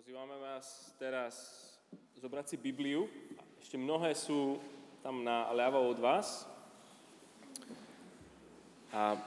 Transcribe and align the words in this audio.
Pozývame 0.00 0.32
vás 0.40 0.96
teraz 0.96 1.36
zobrať 2.16 2.48
si 2.48 2.56
Bibliu. 2.56 3.04
Ešte 3.60 3.76
mnohé 3.76 4.16
sú 4.16 4.56
tam 5.04 5.20
na 5.20 5.52
ľavo 5.52 5.76
od 5.76 6.00
vás. 6.00 6.48
A 8.96 9.20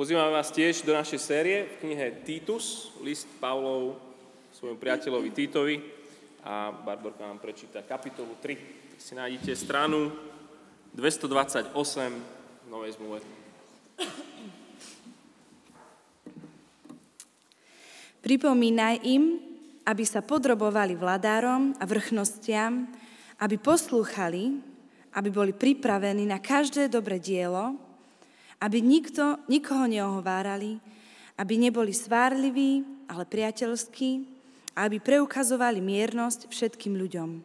pozývame 0.00 0.32
vás 0.32 0.48
tiež 0.56 0.88
do 0.88 0.96
našej 0.96 1.20
série 1.20 1.68
v 1.68 1.74
knihe 1.84 2.24
Titus, 2.24 2.96
list 3.04 3.28
Pavlov 3.44 4.00
svojmu 4.56 4.80
priateľovi 4.80 5.30
Titovi. 5.36 5.76
A 6.48 6.72
Barborka 6.72 7.28
nám 7.28 7.36
prečíta 7.36 7.84
kapitolu 7.84 8.40
3. 8.40 8.96
Si 8.96 9.12
nájdete 9.12 9.52
stranu 9.52 10.16
228 10.96 11.76
v 11.76 12.68
Novej 12.72 12.96
zmluve. 12.96 13.20
Pripomínaj 18.24 19.04
im, 19.04 19.49
aby 19.90 20.06
sa 20.06 20.22
podrobovali 20.22 20.94
vladárom 20.94 21.74
a 21.82 21.84
vrchnostiam, 21.84 22.86
aby 23.42 23.58
poslúchali, 23.58 24.62
aby 25.18 25.28
boli 25.34 25.50
pripravení 25.50 26.22
na 26.30 26.38
každé 26.38 26.86
dobre 26.86 27.18
dielo, 27.18 27.74
aby 28.62 28.78
nikto, 28.78 29.42
nikoho 29.50 29.90
neohovárali, 29.90 30.78
aby 31.34 31.54
neboli 31.58 31.90
svárliví, 31.90 32.86
ale 33.10 33.26
priateľskí 33.26 34.10
a 34.78 34.86
aby 34.86 35.02
preukazovali 35.02 35.82
miernosť 35.82 36.46
všetkým 36.46 36.94
ľuďom. 36.94 37.42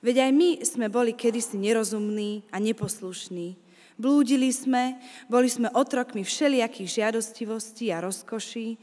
Veď 0.00 0.30
aj 0.30 0.32
my 0.32 0.50
sme 0.62 0.86
boli 0.86 1.12
kedysi 1.18 1.58
nerozumní 1.58 2.46
a 2.54 2.62
neposlušní. 2.62 3.58
Blúdili 4.00 4.48
sme, 4.48 4.96
boli 5.28 5.50
sme 5.50 5.68
otrokmi 5.74 6.24
všelijakých 6.24 7.04
žiadostivostí 7.04 7.92
a 7.92 8.00
rozkoší, 8.00 8.80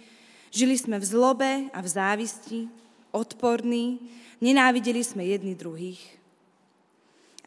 Žili 0.52 0.80
sme 0.80 0.98
v 0.98 1.06
zlobe 1.06 1.52
a 1.76 1.80
v 1.84 1.90
závisti, 1.90 2.60
odporní, 3.12 4.00
nenávideli 4.40 5.04
sme 5.04 5.28
jedni 5.28 5.58
druhých. 5.58 6.00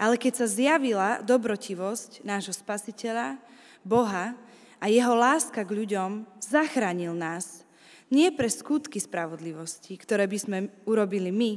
Ale 0.00 0.16
keď 0.16 0.44
sa 0.44 0.46
zjavila 0.48 1.20
dobrotivosť 1.20 2.24
nášho 2.24 2.56
spasiteľa, 2.56 3.36
Boha 3.84 4.36
a 4.80 4.84
jeho 4.88 5.12
láska 5.16 5.64
k 5.64 5.76
ľuďom, 5.76 6.24
zachránil 6.40 7.12
nás. 7.16 7.64
Nie 8.10 8.32
pre 8.34 8.48
skutky 8.50 8.98
spravodlivosti, 8.98 9.96
ktoré 9.96 10.26
by 10.26 10.38
sme 10.40 10.58
urobili 10.88 11.30
my, 11.30 11.52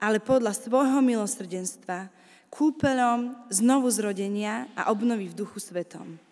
ale 0.00 0.20
podľa 0.20 0.54
svojho 0.54 1.00
milosrdenstva, 1.00 2.08
kúpeľom 2.52 3.50
znovu 3.50 3.90
zrodenia 3.90 4.70
a 4.78 4.92
obnovy 4.94 5.26
v 5.32 5.38
duchu 5.42 5.58
svetom 5.58 6.23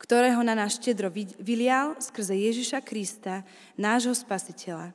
ktorého 0.00 0.40
na 0.44 0.56
nás 0.56 0.76
štedro 0.76 1.12
vylial 1.40 1.96
skrze 2.00 2.36
Ježiša 2.36 2.80
Krista, 2.84 3.44
nášho 3.76 4.12
spasiteľa. 4.16 4.94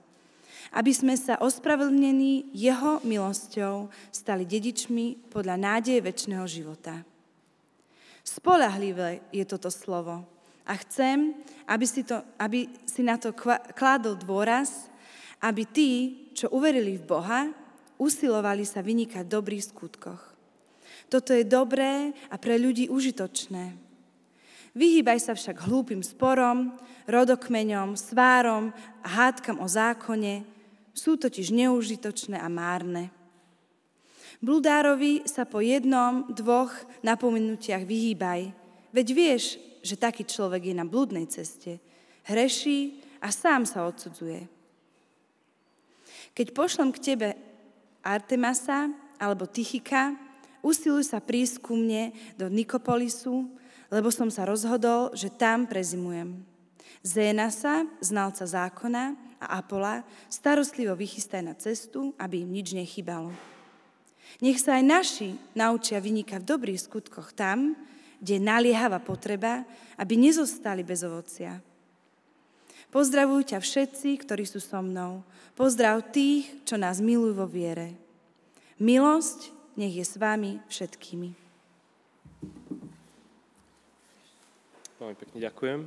Aby 0.76 0.92
sme 0.92 1.16
sa 1.16 1.40
ospravedlnení 1.40 2.52
jeho 2.52 3.00
milosťou 3.08 3.88
stali 4.12 4.44
dedičmi 4.44 5.32
podľa 5.32 5.56
nádeje 5.56 6.04
väčšného 6.04 6.46
života. 6.46 7.08
Spolahlivé 8.28 9.24
je 9.32 9.48
toto 9.48 9.72
slovo 9.72 10.28
a 10.68 10.74
chcem, 10.84 11.32
aby 11.64 11.86
si, 11.88 12.04
to, 12.04 12.20
aby 12.36 12.68
si 12.84 13.00
na 13.00 13.16
to 13.16 13.32
kládol 13.72 14.20
dôraz, 14.20 14.92
aby 15.40 15.64
tí, 15.64 15.92
čo 16.36 16.52
uverili 16.52 17.00
v 17.00 17.08
Boha, 17.08 17.48
usilovali 17.96 18.68
sa 18.68 18.84
vynikať 18.84 19.24
v 19.24 19.34
dobrých 19.34 19.64
skutkoch. 19.64 20.22
Toto 21.08 21.32
je 21.32 21.48
dobré 21.48 22.12
a 22.28 22.36
pre 22.36 22.60
ľudí 22.60 22.92
užitočné. 22.92 23.87
Vyhýbaj 24.78 25.18
sa 25.18 25.34
však 25.34 25.66
hlúpým 25.66 26.06
sporom, 26.06 26.70
rodokmeňom, 27.10 27.98
svárom 27.98 28.70
a 29.02 29.08
hádkam 29.10 29.58
o 29.58 29.66
zákone, 29.66 30.46
sú 30.94 31.18
totiž 31.18 31.50
neužitočné 31.50 32.38
a 32.38 32.46
márne. 32.46 33.10
Bludárovi 34.38 35.26
sa 35.26 35.50
po 35.50 35.66
jednom, 35.66 36.30
dvoch 36.30 36.70
napomenutiach 37.02 37.90
vyhýbaj, 37.90 38.54
veď 38.94 39.08
vieš, 39.18 39.58
že 39.82 39.98
taký 39.98 40.22
človek 40.22 40.70
je 40.70 40.76
na 40.78 40.86
blúdnej 40.86 41.26
ceste. 41.26 41.82
Hreší 42.30 43.02
a 43.18 43.34
sám 43.34 43.66
sa 43.66 43.82
odsudzuje. 43.90 44.46
Keď 46.38 46.54
pošlem 46.54 46.94
k 46.94 47.02
tebe 47.02 47.30
Artemasa 48.06 48.94
alebo 49.18 49.50
Tychika, 49.50 50.14
usiluj 50.62 51.10
sa 51.10 51.18
prísť 51.18 51.66
ku 51.66 51.74
mne 51.74 52.14
do 52.38 52.46
Nikopolisu, 52.46 53.50
lebo 53.88 54.12
som 54.12 54.28
sa 54.28 54.44
rozhodol, 54.44 55.16
že 55.16 55.32
tam 55.32 55.68
prezimujem. 55.68 56.44
Zénasa, 57.06 57.88
znalca 58.04 58.44
zákona 58.44 59.16
a 59.40 59.62
Apola 59.62 60.04
starostlivo 60.28 60.98
vychystaj 60.98 61.42
na 61.46 61.54
cestu, 61.56 62.12
aby 62.20 62.44
im 62.44 62.52
nič 62.52 62.74
nechybalo. 62.76 63.32
Nech 64.44 64.60
sa 64.60 64.78
aj 64.78 64.84
naši 64.84 65.30
naučia 65.56 66.04
vynikať 66.04 66.44
v 66.44 66.50
dobrých 66.52 66.84
skutkoch 66.84 67.32
tam, 67.32 67.74
kde 68.20 68.38
je 68.38 68.42
naliehavá 68.44 69.00
potreba, 69.00 69.64
aby 69.96 70.18
nezostali 70.18 70.82
bez 70.84 71.06
ovocia. 71.06 71.62
Pozdravujú 72.92 73.56
ťa 73.56 73.60
všetci, 73.62 74.10
ktorí 74.26 74.44
sú 74.48 74.60
so 74.64 74.80
mnou. 74.80 75.22
Pozdrav 75.54 76.02
tých, 76.12 76.50
čo 76.66 76.80
nás 76.80 77.04
milujú 77.04 77.34
vo 77.36 77.48
viere. 77.48 77.94
Milosť 78.82 79.54
nech 79.78 79.94
je 79.94 80.06
s 80.06 80.16
vami 80.18 80.62
všetkými. 80.70 81.47
Veľmi 84.98 85.14
pekne 85.14 85.38
ďakujem. 85.38 85.80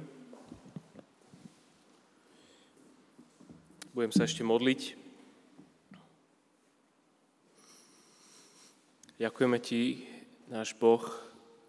Budem 3.91 4.13
sa 4.15 4.23
ešte 4.23 4.47
modliť. 4.47 4.95
Ďakujeme 9.19 9.59
Ti, 9.59 10.07
náš 10.47 10.79
Boh, 10.79 11.03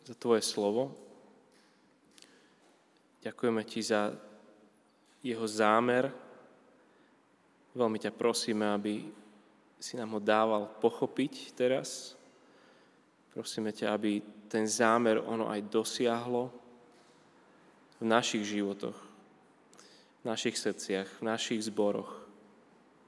za 0.06 0.14
Tvoje 0.14 0.46
slovo. 0.46 0.94
Ďakujeme 3.26 3.66
Ti 3.66 3.80
za 3.90 4.14
jeho 5.26 5.46
zámer. 5.50 6.14
Veľmi 7.74 7.98
ťa 7.98 8.14
prosíme, 8.14 8.70
aby 8.70 9.02
si 9.82 9.98
nám 9.98 10.14
ho 10.14 10.22
dával 10.22 10.70
pochopiť 10.78 11.58
teraz. 11.58 12.14
Prosíme 13.34 13.74
ťa, 13.74 13.98
aby 13.98 14.22
ten 14.46 14.70
zámer 14.70 15.18
ono 15.18 15.50
aj 15.50 15.66
dosiahlo, 15.74 16.61
v 18.02 18.06
našich 18.10 18.42
životoch, 18.42 18.98
v 20.22 20.24
našich 20.26 20.58
srdciach, 20.58 21.22
v 21.22 21.24
našich 21.24 21.62
zboroch, 21.70 22.10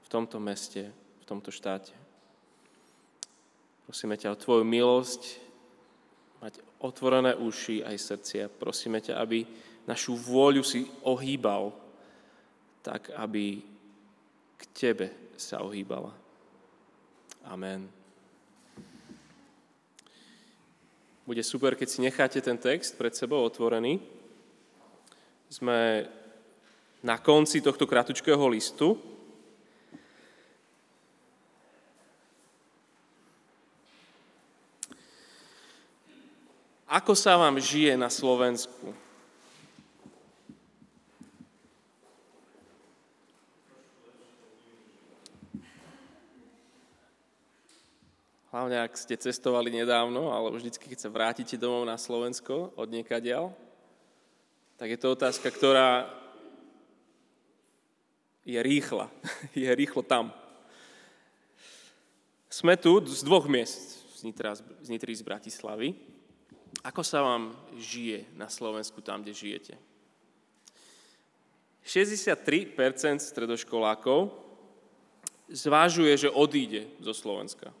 v 0.06 0.08
tomto 0.08 0.38
meste, 0.38 0.94
v 0.94 1.24
tomto 1.26 1.50
štáte. 1.50 1.90
Prosíme 3.90 4.14
ťa 4.14 4.32
o 4.32 4.40
Tvoju 4.40 4.62
milosť, 4.62 5.22
mať 6.38 6.54
otvorené 6.78 7.34
uši 7.34 7.82
aj 7.82 7.96
srdcia. 7.98 8.44
Prosíme 8.46 9.02
ťa, 9.02 9.18
aby 9.18 9.42
našu 9.84 10.14
vôľu 10.14 10.62
si 10.62 10.86
ohýbal, 11.02 11.74
tak 12.86 13.10
aby 13.18 13.60
k 14.56 14.62
Tebe 14.72 15.34
sa 15.34 15.60
ohýbala. 15.66 16.14
Amen. 17.50 17.90
Bude 21.24 21.40
super, 21.40 21.72
keď 21.74 21.88
si 21.88 22.04
necháte 22.04 22.38
ten 22.44 22.60
text 22.60 22.94
pred 23.00 23.16
sebou 23.16 23.40
otvorený 23.42 23.98
sme 25.48 26.08
na 27.04 27.20
konci 27.20 27.60
tohto 27.60 27.84
kratučkého 27.84 28.40
listu. 28.48 28.96
Ako 36.88 37.12
sa 37.12 37.34
vám 37.34 37.58
žije 37.58 37.98
na 37.98 38.06
Slovensku? 38.06 38.94
Hlavne, 48.54 48.86
ak 48.86 48.94
ste 48.94 49.18
cestovali 49.18 49.74
nedávno, 49.74 50.30
alebo 50.30 50.54
vždycky, 50.54 50.86
keď 50.86 50.98
sa 51.02 51.10
vrátite 51.10 51.58
domov 51.58 51.82
na 51.90 51.98
Slovensko 51.98 52.70
od 52.78 52.86
niekadiaľ 52.86 53.50
tak 54.84 55.00
je 55.00 55.00
to 55.00 55.16
otázka, 55.16 55.48
ktorá 55.48 56.04
je 58.44 58.60
rýchla. 58.60 59.08
Je 59.56 59.72
rýchlo 59.72 60.04
tam. 60.04 60.28
Sme 62.52 62.76
tu 62.76 63.00
z 63.00 63.24
dvoch 63.24 63.48
miest, 63.48 64.04
z, 64.20 64.28
Nitry, 64.92 65.16
z 65.16 65.24
Bratislavy. 65.24 65.96
Ako 66.84 67.00
sa 67.00 67.24
vám 67.24 67.56
žije 67.80 68.28
na 68.36 68.52
Slovensku 68.52 69.00
tam, 69.00 69.24
kde 69.24 69.32
žijete? 69.32 69.74
63% 71.88 72.76
stredoškolákov 73.24 74.36
zvážuje, 75.48 76.28
že 76.28 76.28
odíde 76.28 76.92
zo 77.00 77.16
Slovenska. 77.16 77.72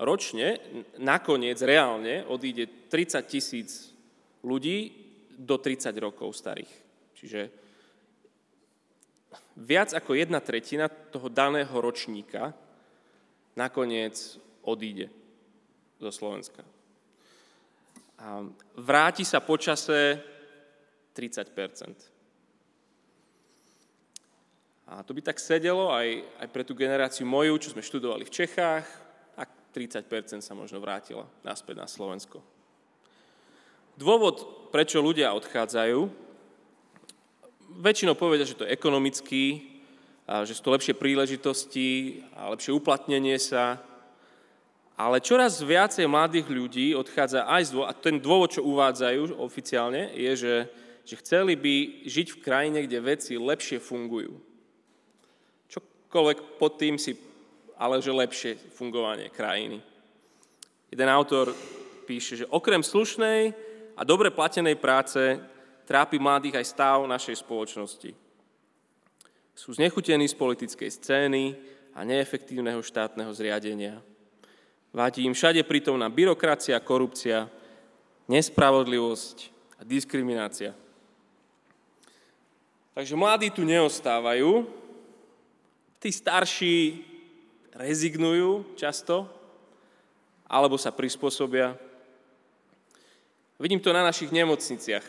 Ročne, 0.00 0.56
nakoniec, 0.96 1.60
reálne, 1.60 2.24
odíde 2.24 2.88
30 2.88 3.20
tisíc 3.28 3.95
ľudí 4.46 4.94
do 5.34 5.58
30 5.58 5.90
rokov 5.98 6.30
starých. 6.38 6.70
Čiže 7.18 7.40
viac 9.58 9.90
ako 9.90 10.14
jedna 10.14 10.38
tretina 10.38 10.86
toho 10.86 11.26
daného 11.26 11.74
ročníka 11.74 12.54
nakoniec 13.58 14.38
odíde 14.62 15.10
zo 15.98 16.12
Slovenska. 16.14 16.62
A 18.16 18.46
vráti 18.78 19.24
sa 19.26 19.44
počase 19.44 20.20
30 21.12 21.52
A 24.86 25.02
to 25.02 25.12
by 25.12 25.20
tak 25.20 25.42
sedelo 25.42 25.90
aj, 25.90 26.22
aj 26.38 26.48
pre 26.52 26.62
tú 26.62 26.72
generáciu 26.72 27.26
moju, 27.26 27.58
čo 27.58 27.72
sme 27.74 27.82
študovali 27.82 28.22
v 28.24 28.32
Čechách, 28.32 28.86
a 29.36 29.42
30% 29.44 30.40
sa 30.40 30.54
možno 30.56 30.80
vrátila 30.80 31.26
naspäť 31.44 31.76
na 31.76 31.88
Slovensko. 31.90 32.55
Dôvod, 33.96 34.68
prečo 34.68 35.00
ľudia 35.00 35.32
odchádzajú, 35.32 36.04
väčšinou 37.80 38.12
povedia, 38.12 38.44
že 38.44 38.52
to 38.52 38.68
je 38.68 38.76
ekonomický, 38.76 39.44
že 40.44 40.52
sú 40.52 40.68
to 40.68 40.74
lepšie 40.76 40.92
príležitosti 40.92 42.20
a 42.36 42.52
lepšie 42.52 42.76
uplatnenie 42.76 43.40
sa, 43.40 43.80
ale 45.00 45.24
čoraz 45.24 45.64
viacej 45.64 46.04
mladých 46.04 46.44
ľudí 46.44 46.92
odchádza 46.92 47.48
aj 47.48 47.62
z 47.68 47.70
dôvodu, 47.72 47.88
a 47.88 47.96
ten 47.96 48.16
dôvod, 48.20 48.52
čo 48.52 48.68
uvádzajú 48.68 49.40
oficiálne, 49.40 50.12
je, 50.12 50.32
že, 50.44 50.54
že 51.08 51.14
chceli 51.24 51.56
by 51.56 52.04
žiť 52.04 52.36
v 52.36 52.40
krajine, 52.44 52.78
kde 52.84 53.00
veci 53.00 53.40
lepšie 53.40 53.80
fungujú. 53.80 54.36
Čokoľvek 55.72 56.60
pod 56.60 56.76
tým 56.76 57.00
si, 57.00 57.16
ale 57.80 58.04
že 58.04 58.12
lepšie 58.12 58.60
fungovanie 58.76 59.32
krajiny. 59.32 59.80
Jeden 60.92 61.08
autor 61.08 61.56
píše, 62.04 62.44
že 62.44 62.52
okrem 62.52 62.84
slušnej 62.84 63.64
a 63.96 64.04
dobre 64.04 64.28
platenej 64.30 64.76
práce 64.76 65.40
trápi 65.88 66.20
mladých 66.20 66.60
aj 66.60 66.66
stav 66.68 66.98
našej 67.08 67.40
spoločnosti. 67.40 68.12
Sú 69.56 69.72
znechutení 69.72 70.28
z 70.28 70.36
politickej 70.36 70.90
scény 70.92 71.56
a 71.96 72.04
neefektívneho 72.04 72.84
štátneho 72.84 73.32
zriadenia 73.32 74.04
Vadí 74.96 75.28
im 75.28 75.36
všade 75.36 75.60
prítomná 75.68 76.08
byrokracia, 76.08 76.80
korupcia, 76.80 77.52
nespravodlivosť 78.32 79.52
a 79.76 79.84
diskriminácia. 79.84 80.72
Takže 82.96 83.12
mladí 83.12 83.52
tu 83.52 83.60
neostávajú, 83.68 84.64
tí 86.00 86.08
starší 86.08 87.04
rezignujú 87.76 88.72
často, 88.72 89.28
alebo 90.48 90.80
sa 90.80 90.88
prispôsobia. 90.88 91.76
Vidím 93.56 93.80
to 93.80 93.92
na 93.92 94.04
našich 94.04 94.28
nemocniciach. 94.32 95.04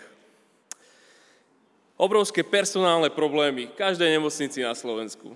Obrovské 1.97 2.45
personálne 2.45 3.09
problémy 3.09 3.73
každej 3.73 4.07
nemocnici 4.17 4.63
na 4.63 4.77
Slovensku 4.77 5.35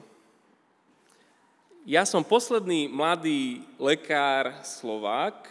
ja 1.86 2.06
som 2.06 2.22
posledný 2.22 2.86
mladý 2.86 3.66
lekár 3.82 4.62
Slovák, 4.62 5.50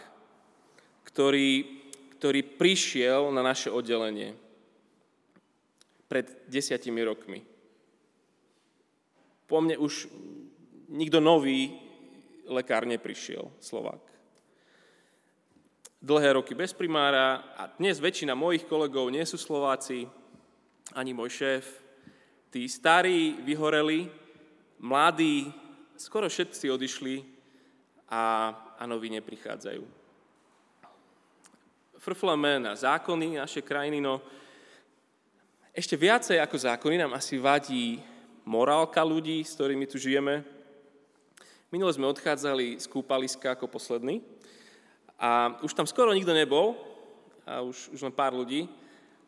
ktorý, 1.03 1.83
ktorý 2.15 2.41
prišiel 2.55 3.35
na 3.35 3.43
naše 3.43 3.67
oddelenie 3.67 4.31
pred 6.07 6.27
desiatimi 6.47 7.03
rokmi. 7.03 7.43
Po 9.47 9.59
mne 9.59 9.75
už 9.75 10.07
nikto 10.87 11.19
nový 11.19 11.75
lekár 12.47 12.87
neprišiel, 12.87 13.51
Slovák. 13.59 13.99
Dlhé 16.01 16.33
roky 16.33 16.57
bez 16.57 16.73
primára 16.73 17.53
a 17.53 17.69
dnes 17.77 18.01
väčšina 18.01 18.33
mojich 18.33 18.65
kolegov 18.65 19.13
nie 19.13 19.21
sú 19.21 19.37
Slováci, 19.37 20.09
ani 20.97 21.13
môj 21.13 21.29
šéf. 21.29 21.77
Tí 22.49 22.65
starí, 22.65 23.37
vyhoreli, 23.45 24.09
mladí, 24.81 25.53
skoro 25.93 26.25
všetci 26.25 26.73
odišli 26.73 27.21
a, 28.09 28.49
a 28.81 28.83
noví 28.89 29.13
neprichádzajú. 29.13 29.85
Frflame 32.01 32.57
na 32.57 32.73
zákony 32.73 33.37
naše 33.37 33.61
krajiny, 33.61 34.01
no 34.01 34.25
ešte 35.69 35.93
viacej 35.93 36.41
ako 36.41 36.57
zákony 36.65 36.97
nám 36.97 37.13
asi 37.13 37.37
vadí 37.37 38.01
morálka 38.41 39.05
ľudí, 39.05 39.45
s 39.45 39.53
ktorými 39.53 39.85
tu 39.85 40.01
žijeme. 40.01 40.41
Minule 41.69 41.93
sme 41.93 42.09
odchádzali 42.09 42.81
z 42.81 42.89
kúpaliska 42.89 43.53
ako 43.53 43.69
posledný 43.69 44.40
a 45.21 45.53
už 45.61 45.77
tam 45.77 45.85
skoro 45.85 46.09
nikto 46.17 46.33
nebol, 46.33 46.73
a 47.45 47.61
už, 47.61 47.93
už 47.93 48.01
len 48.01 48.13
pár 48.13 48.33
ľudí. 48.33 48.65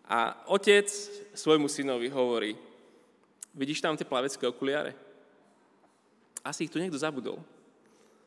A 0.10 0.42
otec 0.50 0.90
svojmu 1.38 1.70
synovi 1.70 2.10
hovorí, 2.10 2.58
vidíš 3.54 3.86
tam 3.86 3.94
tie 3.94 4.04
plavecké 4.04 4.42
okuliare? 4.50 4.98
Asi 6.42 6.66
ich 6.66 6.74
tu 6.74 6.82
niekto 6.82 6.98
zabudol. 6.98 7.40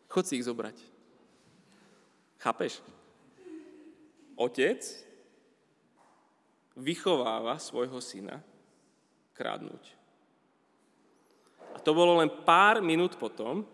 Chod 0.07 0.25
si 0.31 0.39
ich 0.39 0.47
zobrať. 0.47 0.79
Chápeš? 2.39 2.79
Otec 4.39 4.81
vychováva 6.79 7.59
svojho 7.59 7.99
syna 7.99 8.39
krádnuť. 9.35 9.85
A 11.77 11.83
to 11.83 11.93
bolo 11.93 12.23
len 12.23 12.31
pár 12.47 12.81
minút 12.81 13.19
potom, 13.21 13.67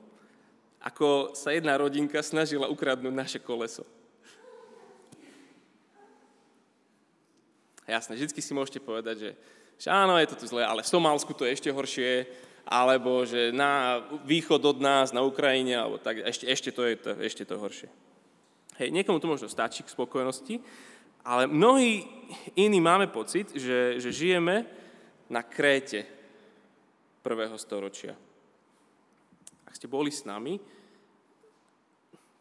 ako 0.82 1.38
sa 1.38 1.54
jedna 1.54 1.78
rodinka 1.78 2.18
snažila 2.20 2.66
ukradnúť 2.66 3.14
naše 3.14 3.38
koleso. 3.38 3.86
Jasné, 7.86 8.18
vždy 8.18 8.42
si 8.42 8.52
môžete 8.54 8.80
povedať, 8.82 9.16
že, 9.18 9.30
že 9.78 9.88
áno, 9.90 10.18
je 10.18 10.30
to 10.30 10.38
tu 10.42 10.46
zlé, 10.50 10.66
ale 10.66 10.86
v 10.86 10.90
Somálsku 10.90 11.34
to 11.34 11.46
je 11.46 11.54
ešte 11.54 11.70
horšie, 11.70 12.26
alebo 12.66 13.26
že 13.26 13.50
na 13.50 14.02
východ 14.22 14.62
od 14.62 14.78
nás, 14.78 15.10
na 15.10 15.22
Ukrajine, 15.26 15.78
alebo 15.78 15.98
tak, 15.98 16.22
ešte, 16.22 16.46
ešte, 16.46 16.70
to 16.70 16.82
je 16.86 16.94
to, 16.98 17.10
ešte 17.18 17.42
to 17.42 17.58
horšie. 17.58 17.90
Hej, 18.78 18.94
niekomu 18.94 19.18
to 19.18 19.30
možno 19.30 19.50
stačí 19.50 19.82
k 19.82 19.92
spokojnosti, 19.92 20.62
ale 21.26 21.46
mnohí 21.46 22.06
iní 22.58 22.78
máme 22.82 23.10
pocit, 23.10 23.50
že, 23.54 23.98
že 23.98 24.10
žijeme 24.14 24.66
na 25.30 25.42
Kréte 25.42 26.06
prvého 27.22 27.54
storočia. 27.58 28.14
Ste 29.82 29.90
boli 29.90 30.14
s 30.14 30.22
nami 30.22 30.62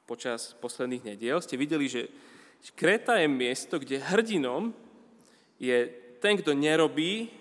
počas 0.05 0.53
posledných 0.61 1.17
nediel, 1.17 1.41
ste 1.41 1.57
videli, 1.57 1.89
že 1.89 2.05
Kréta 2.77 3.17
je 3.17 3.25
miesto, 3.25 3.81
kde 3.81 3.97
hrdinom 3.97 4.69
je 5.57 5.89
ten, 6.21 6.37
kto 6.37 6.53
nerobí, 6.53 7.33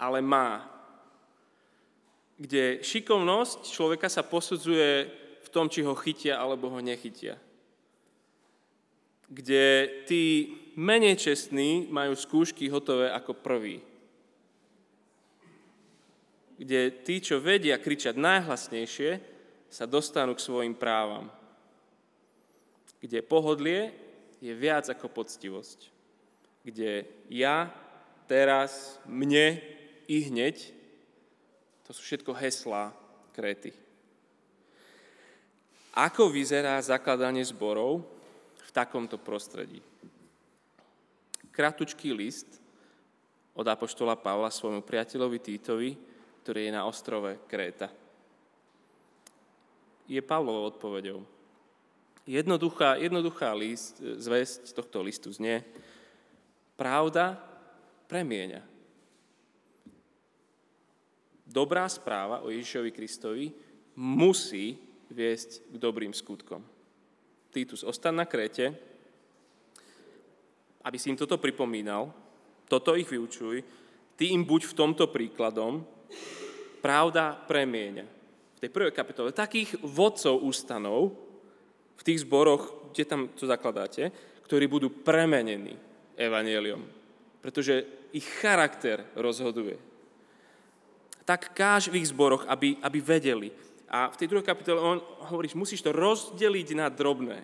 ale 0.00 0.24
má 0.24 0.72
kde 2.40 2.80
šikovnosť 2.80 3.68
človeka 3.68 4.08
sa 4.08 4.24
posudzuje 4.24 5.12
v 5.44 5.48
tom, 5.52 5.68
či 5.68 5.84
ho 5.84 5.92
chytia 5.92 6.40
alebo 6.40 6.72
ho 6.72 6.80
nechytia. 6.80 7.36
Kde 9.28 9.84
tí 10.08 10.48
menej 10.80 11.20
čestní 11.20 11.92
majú 11.92 12.16
skúšky 12.16 12.72
hotové 12.72 13.12
ako 13.12 13.36
prví. 13.36 13.84
Kde 16.56 17.04
tí, 17.04 17.20
čo 17.20 17.36
vedia 17.36 17.76
kričať 17.76 18.16
najhlasnejšie, 18.16 19.31
sa 19.72 19.88
dostanú 19.88 20.36
k 20.36 20.44
svojim 20.44 20.76
právam. 20.76 21.32
Kde 23.00 23.24
pohodlie 23.24 23.96
je 24.44 24.52
viac 24.52 24.84
ako 24.92 25.08
poctivosť. 25.08 25.88
Kde 26.60 27.08
ja, 27.32 27.72
teraz, 28.28 29.00
mne 29.08 29.56
i 30.04 30.28
hneď 30.28 30.76
to 31.88 31.96
sú 31.96 32.04
všetko 32.04 32.36
heslá 32.36 32.92
Kréty. 33.32 33.72
Ako 35.96 36.28
vyzerá 36.28 36.76
zakladanie 36.80 37.44
zborov 37.44 38.04
v 38.60 38.70
takomto 38.72 39.16
prostredí? 39.16 39.80
Kratučký 41.52 42.12
list 42.16 42.60
od 43.52 43.68
Apoštola 43.68 44.16
Pavla 44.16 44.48
svojmu 44.48 44.80
priateľovi 44.84 45.38
Týtovi, 45.40 45.90
ktorý 46.44 46.68
je 46.68 46.72
na 46.72 46.88
ostrove 46.88 47.44
Kréta. 47.44 48.01
Je 50.12 50.20
Pavlovou 50.20 50.68
odpovedou. 50.68 51.24
Jednoduchá, 52.28 53.00
jednoduchá 53.00 53.56
list, 53.56 53.96
zväzť 53.98 54.76
tohto 54.76 55.00
listu 55.00 55.32
znie, 55.32 55.64
pravda 56.76 57.40
premieňa 58.12 58.72
dobrá 61.52 61.84
správa 61.92 62.40
o 62.40 62.48
Ježišovi 62.48 62.90
Kristovi 62.90 63.52
musí 64.00 64.80
viesť 65.12 65.68
k 65.68 65.74
dobrým 65.76 66.16
skutkom. 66.16 66.64
Titus, 67.52 67.84
ostan 67.84 68.16
na 68.16 68.24
Kréte, 68.24 68.72
aby 70.80 70.96
si 70.96 71.12
im 71.12 71.20
toto 71.20 71.36
pripomínal, 71.36 72.08
toto 72.64 72.96
ich 72.96 73.04
vyučuj, 73.04 73.60
ty 74.16 74.32
im 74.32 74.48
buď 74.48 74.72
v 74.72 74.76
tomto 74.80 75.12
príkladom, 75.12 75.84
pravda 76.80 77.36
premieňa. 77.36 78.21
Tej 78.62 78.70
prvej 78.70 78.94
kapitole 78.94 79.34
takých 79.34 79.82
vodcov 79.82 80.38
ústanov, 80.38 81.18
v 81.98 82.02
tých 82.06 82.22
zboroch, 82.22 82.94
kde 82.94 83.04
tam 83.04 83.20
to 83.34 83.46
zakladáte, 83.46 84.14
ktorí 84.46 84.70
budú 84.70 84.90
premenení 84.90 85.74
evanieliom. 86.14 86.82
Pretože 87.42 87.82
ich 88.14 88.26
charakter 88.38 89.02
rozhoduje 89.18 89.92
tak 91.24 91.54
káž 91.54 91.88
v 91.88 92.02
ich 92.02 92.10
zboroch, 92.10 92.46
aby, 92.50 92.76
aby 92.82 92.98
vedeli. 92.98 93.48
A 93.92 94.10
v 94.10 94.18
tej 94.18 94.28
druhej 94.28 94.46
kapitole 94.46 94.80
on 94.80 94.98
hovorí, 95.30 95.52
musíš 95.54 95.84
to 95.84 95.94
rozdeliť 95.94 96.68
na 96.74 96.88
drobné. 96.88 97.38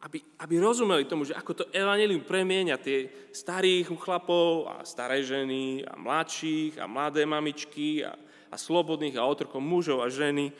Aby, 0.00 0.24
aby 0.40 0.54
rozumeli 0.56 1.04
tomu, 1.04 1.28
že 1.28 1.36
ako 1.36 1.52
to 1.52 1.64
evanelium 1.76 2.24
premieňa 2.24 2.80
tie 2.80 3.28
starých 3.36 3.92
chlapov 4.00 4.64
a 4.72 4.74
staré 4.80 5.20
ženy 5.20 5.84
a 5.84 5.92
mladších 6.00 6.80
a 6.80 6.88
mladé 6.88 7.28
mamičky 7.28 8.00
a, 8.00 8.16
a 8.50 8.58
slobodných 8.58 9.16
a 9.16 9.26
otrokov 9.26 9.62
mužov 9.62 10.02
a 10.02 10.10
ženy, 10.10 10.50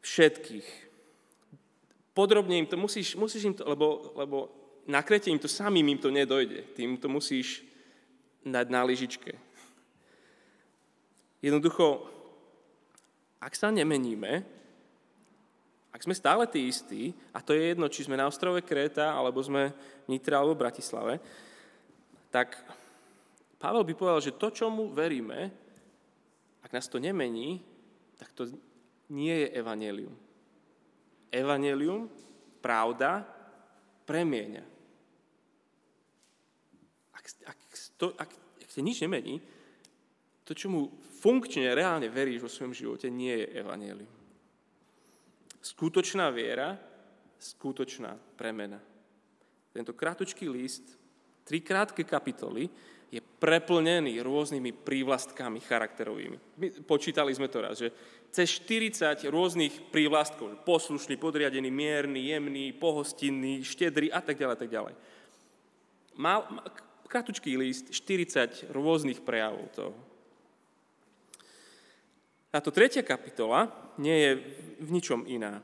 všetkých. 0.00 0.68
Podrobne 2.14 2.62
im 2.62 2.68
to 2.70 2.78
musíš, 2.78 3.18
musíš 3.18 3.50
im 3.50 3.54
to, 3.54 3.66
lebo, 3.66 4.14
lebo 4.14 4.52
na 4.86 5.02
krete 5.02 5.32
im 5.32 5.40
to 5.40 5.50
samým 5.50 5.88
im 5.88 5.98
to 5.98 6.12
nedojde. 6.14 6.62
Tým 6.78 6.94
to 7.00 7.10
musíš 7.10 7.66
dať 8.44 8.66
na 8.70 8.84
lyžičke. 8.84 9.32
Jednoducho, 11.42 12.06
ak 13.40 13.52
sa 13.56 13.68
nemeníme, 13.68 14.44
ak 15.92 16.00
sme 16.02 16.14
stále 16.16 16.44
tí 16.48 16.68
istí, 16.68 17.12
a 17.32 17.40
to 17.40 17.54
je 17.54 17.72
jedno, 17.72 17.86
či 17.88 18.04
sme 18.04 18.18
na 18.18 18.26
ostrove 18.28 18.60
Kréta, 18.66 19.12
alebo 19.12 19.40
sme 19.44 19.72
v 20.04 20.16
Nitre, 20.16 20.34
alebo 20.34 20.56
v 20.56 20.62
Bratislave, 20.64 21.14
tak 22.34 22.58
Pavel 23.62 23.86
by 23.86 23.94
povedal, 23.94 24.20
že 24.20 24.36
to, 24.36 24.50
čomu 24.50 24.90
veríme, 24.90 25.63
nás 26.74 26.90
to 26.90 26.98
nemení, 26.98 27.62
tak 28.18 28.34
to 28.34 28.50
nie 29.14 29.46
je 29.46 29.48
evanelium. 29.54 30.14
Evanelium, 31.30 32.10
pravda, 32.58 33.22
premieňa. 34.02 34.64
Ak, 37.14 37.24
ak, 37.46 37.58
to, 37.94 38.10
ak, 38.18 38.30
ak 38.58 38.70
te 38.74 38.82
nič 38.82 38.98
nemení, 39.06 39.38
to, 40.42 40.52
čo 40.52 40.66
mu 40.68 40.90
funkčne, 41.22 41.72
reálne 41.72 42.10
veríš 42.10 42.42
vo 42.42 42.50
svojom 42.50 42.74
živote, 42.74 43.06
nie 43.08 43.32
je 43.32 43.46
evanelium. 43.62 44.12
Skutočná 45.64 46.28
viera, 46.28 46.76
skutočná 47.40 48.12
premena. 48.36 48.76
Tento 49.72 49.96
krátučký 49.96 50.44
list, 50.52 50.84
tri 51.48 51.64
krátke 51.64 52.04
kapitoly, 52.04 52.68
je 53.14 53.22
preplnený 53.22 54.18
rôznymi 54.26 54.74
prívlastkami 54.82 55.62
charakterovými. 55.62 56.36
My 56.58 56.66
počítali 56.82 57.30
sme 57.30 57.46
to 57.46 57.62
raz, 57.62 57.78
že 57.78 57.94
cez 58.34 58.50
40 58.66 59.22
rôznych 59.30 59.94
prívlastkov, 59.94 60.66
poslušný, 60.66 61.14
podriadený, 61.14 61.70
mierny, 61.70 62.34
jemný, 62.34 62.74
pohostinný, 62.74 63.62
štedrý 63.62 64.10
a 64.10 64.18
tak 64.18 64.34
ďalej, 64.34 64.56
tak 64.58 64.70
ďalej. 64.74 64.94
Mal, 66.18 66.42
kratučký 67.06 67.54
list, 67.54 67.94
40 67.94 68.74
rôznych 68.74 69.22
prejavov 69.22 69.70
toho. 69.70 69.94
Táto 72.50 72.74
tretia 72.74 73.06
kapitola 73.06 73.70
nie 74.02 74.14
je 74.14 74.30
v 74.82 74.88
ničom 74.90 75.26
iná. 75.30 75.62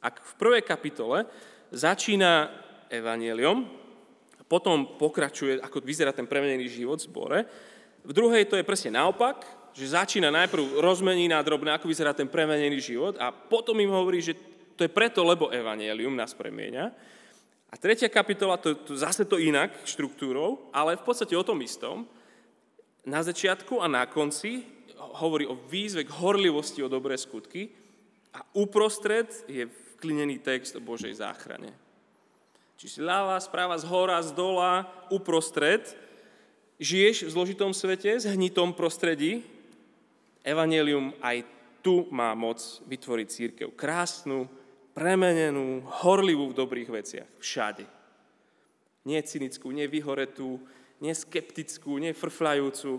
Ak 0.00 0.24
v 0.24 0.32
prvej 0.40 0.64
kapitole 0.64 1.28
začína 1.68 2.48
evanelium, 2.88 3.81
potom 4.52 4.84
pokračuje, 5.00 5.64
ako 5.64 5.80
vyzerá 5.80 6.12
ten 6.12 6.28
premenený 6.28 6.68
život 6.68 7.00
v 7.00 7.08
zbore, 7.08 7.38
v 8.04 8.12
druhej 8.12 8.44
to 8.44 8.60
je 8.60 8.68
presne 8.68 9.00
naopak, 9.00 9.48
že 9.72 9.96
začína 9.96 10.28
najprv 10.28 10.76
rozmení 10.84 11.32
na 11.32 11.40
drobné, 11.40 11.72
ako 11.72 11.88
vyzerá 11.88 12.12
ten 12.12 12.28
premenený 12.28 12.76
život 12.84 13.16
a 13.16 13.32
potom 13.32 13.72
im 13.80 13.88
hovorí, 13.88 14.20
že 14.20 14.36
to 14.76 14.84
je 14.84 14.92
preto, 14.92 15.24
lebo 15.24 15.48
evanelium 15.48 16.12
nás 16.12 16.36
premieňa. 16.36 16.92
A 17.72 17.74
tretia 17.80 18.12
kapitola, 18.12 18.60
to, 18.60 18.76
to 18.76 18.92
zase 18.92 19.24
to 19.24 19.40
inak 19.40 19.72
štruktúrou, 19.88 20.68
ale 20.76 21.00
v 21.00 21.04
podstate 21.08 21.32
o 21.32 21.46
tom 21.46 21.56
istom. 21.64 22.04
Na 23.08 23.24
začiatku 23.24 23.80
a 23.80 23.88
na 23.88 24.04
konci 24.04 24.68
hovorí 25.24 25.48
o 25.48 25.56
výzve 25.56 26.04
k 26.04 26.12
horlivosti 26.20 26.84
o 26.84 26.92
dobré 26.92 27.16
skutky 27.16 27.72
a 28.36 28.44
uprostred 28.52 29.32
je 29.48 29.64
vklinený 29.96 30.44
text 30.44 30.76
o 30.76 30.84
Božej 30.84 31.16
záchrane. 31.16 31.72
Čiže 32.82 32.98
ľava, 32.98 33.38
správa, 33.38 33.78
z 33.78 33.86
hora, 33.86 34.18
z 34.18 34.34
dola, 34.34 34.90
uprostred. 35.06 35.86
Žiješ 36.82 37.30
v 37.30 37.30
zložitom 37.30 37.70
svete, 37.70 38.18
s 38.18 38.26
hnitom 38.26 38.74
prostredí. 38.74 39.46
Evangelium 40.42 41.14
aj 41.22 41.46
tu 41.78 42.10
má 42.10 42.34
moc 42.34 42.58
vytvoriť 42.90 43.26
církev 43.30 43.68
krásnu, 43.78 44.50
premenenú, 44.98 45.86
horlivú 46.02 46.50
v 46.50 46.58
dobrých 46.58 46.90
veciach. 46.90 47.30
Všade. 47.38 47.86
Nie 49.06 49.22
cynickú, 49.22 49.70
nie 49.70 49.86
vyhoretú, 49.86 50.58
nie 50.98 51.14
skeptickú, 51.14 52.02
nie 52.02 52.10
frfľajúcu. 52.10 52.98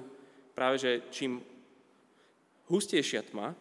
Práve, 0.56 0.80
že 0.80 0.92
čím 1.12 1.44
hustejšia 2.72 3.36
tma, 3.36 3.52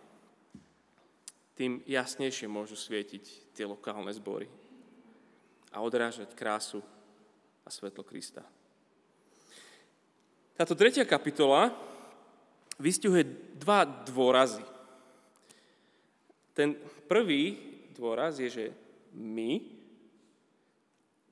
tým 1.58 1.82
jasnejšie 1.82 2.46
môžu 2.46 2.78
svietiť 2.78 3.58
tie 3.58 3.66
lokálne 3.66 4.14
zbory 4.14 4.61
a 5.72 5.80
odrážať 5.80 6.36
krásu 6.36 6.84
a 7.64 7.68
svetlo 7.72 8.04
Krista. 8.04 8.44
Táto 10.52 10.76
tretia 10.76 11.08
kapitola 11.08 11.72
vystihuje 12.76 13.24
dva 13.56 13.88
dôrazy. 13.88 14.62
Ten 16.52 16.76
prvý 17.08 17.56
dôraz 17.96 18.36
je, 18.36 18.48
že 18.52 18.66
my, 19.16 19.64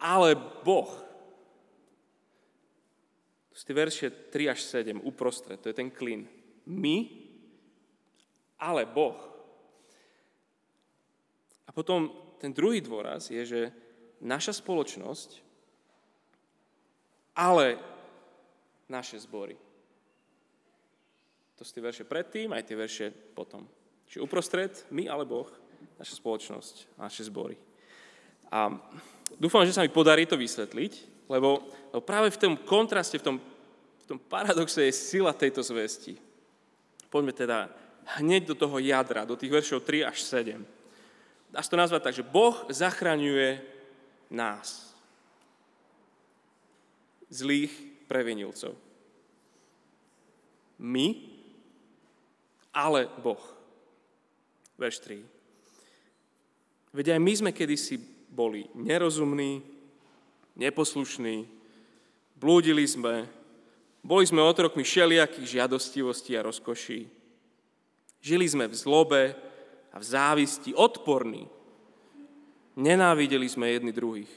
ale 0.01 0.33
Boh. 0.65 0.89
To 3.51 3.55
sú 3.55 3.63
tie 3.69 3.77
verše 3.77 4.07
3 4.33 4.53
až 4.57 4.61
7 4.65 5.05
uprostred, 5.05 5.61
to 5.61 5.69
je 5.69 5.77
ten 5.77 5.93
klin. 5.93 6.25
My, 6.65 7.05
ale 8.57 8.89
Boh. 8.89 9.21
A 11.69 11.71
potom 11.77 12.09
ten 12.41 12.57
druhý 12.57 12.81
dôraz 12.81 13.29
je, 13.29 13.45
že 13.45 13.63
naša 14.21 14.57
spoločnosť, 14.61 15.41
ale 17.35 17.81
naše 18.87 19.17
zbory. 19.21 19.57
To 21.57 21.63
sú 21.65 21.77
tie 21.77 21.85
verše 21.85 22.05
predtým, 22.09 22.53
aj 22.53 22.65
tie 22.65 22.77
verše 22.77 23.07
potom. 23.13 23.69
Čiže 24.09 24.25
uprostred, 24.25 24.73
my 24.93 25.09
ale 25.09 25.29
Boh 25.29 25.49
naša 26.01 26.17
spoločnosť, 26.17 26.97
naše 26.97 27.29
zbory. 27.29 27.57
A 28.51 28.73
dúfam, 29.37 29.65
že 29.65 29.77
sa 29.77 29.85
mi 29.85 29.93
podarí 29.93 30.25
to 30.27 30.41
vysvetliť, 30.41 30.93
lebo, 31.31 31.63
lebo 31.93 32.03
práve 32.03 32.33
v 32.35 32.41
tom 32.41 32.55
kontraste, 32.59 33.21
v 33.21 33.25
tom, 33.25 33.37
v 34.03 34.05
tom 34.09 34.19
paradoxe 34.19 34.83
je 34.83 34.93
sila 34.93 35.31
tejto 35.37 35.63
zvesti. 35.63 36.19
Poďme 37.13 37.37
teda 37.37 37.71
hneď 38.19 38.51
do 38.51 38.57
toho 38.59 38.83
jadra, 38.83 39.29
do 39.29 39.39
tých 39.39 39.55
veršov 39.55 39.87
3 39.87 40.11
až 40.11 40.19
7. 40.27 40.59
Dá 41.51 41.63
sa 41.63 41.71
to 41.71 41.79
nazvať 41.79 42.03
tak, 42.03 42.15
že 42.19 42.27
Boh 42.27 42.57
zachraňuje 42.71 43.80
nás. 44.31 44.95
Zlých 47.31 47.71
previnilcov. 48.11 48.75
My, 50.81 51.15
ale 52.73 53.07
Boh. 53.21 53.43
Verš 54.81 54.99
3. 55.05 55.21
Veď 56.97 57.15
aj 57.15 57.21
my 57.21 57.33
sme 57.37 57.51
kedysi 57.53 58.01
boli 58.33 58.67
nerozumní, 58.73 59.63
neposlušní, 60.57 61.45
blúdili 62.35 62.89
sme, 62.89 63.29
boli 64.01 64.25
sme 64.25 64.41
otrokmi 64.41 64.81
všelijakých 64.81 65.61
žiadostivostí 65.61 66.33
a 66.35 66.47
rozkoší. 66.49 67.13
Žili 68.25 68.47
sme 68.49 68.65
v 68.67 68.75
zlobe 68.75 69.23
a 69.93 69.97
v 70.01 70.05
závisti, 70.05 70.73
odporní. 70.73 71.45
Nenávideli 72.79 73.49
sme 73.51 73.73
jedni 73.75 73.91
druhých. 73.91 74.31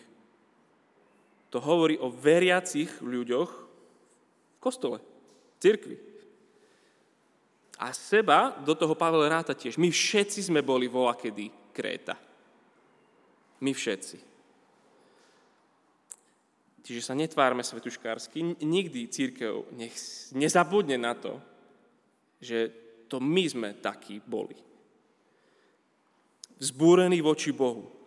To 1.54 1.62
hovorí 1.62 2.02
o 2.02 2.10
veriacich 2.10 2.90
ľuďoch 3.02 3.52
v 3.54 4.58
kostole, 4.58 4.98
v 4.98 5.58
cirkvi. 5.62 5.98
A 7.78 7.94
seba 7.94 8.58
do 8.64 8.74
toho 8.74 8.98
Pavel 8.98 9.30
ráta 9.30 9.54
tiež. 9.54 9.78
My 9.78 9.94
všetci 9.94 10.50
sme 10.50 10.66
boli 10.66 10.90
volakedy 10.90 11.54
Kréta. 11.74 12.18
My 13.62 13.70
všetci. 13.70 14.18
Čiže 16.84 17.02
sa 17.02 17.16
netvárme 17.16 17.64
svetuškársky. 17.64 18.60
Nikdy 18.60 19.08
církev 19.08 19.72
nech 19.78 19.96
nezabudne 20.36 21.00
na 21.00 21.16
to, 21.16 21.40
že 22.44 22.72
to 23.08 23.24
my 23.24 23.48
sme 23.48 23.70
takí 23.80 24.20
boli. 24.20 24.58
Vzbúrení 26.60 27.24
voči 27.24 27.56
Bohu. 27.56 28.03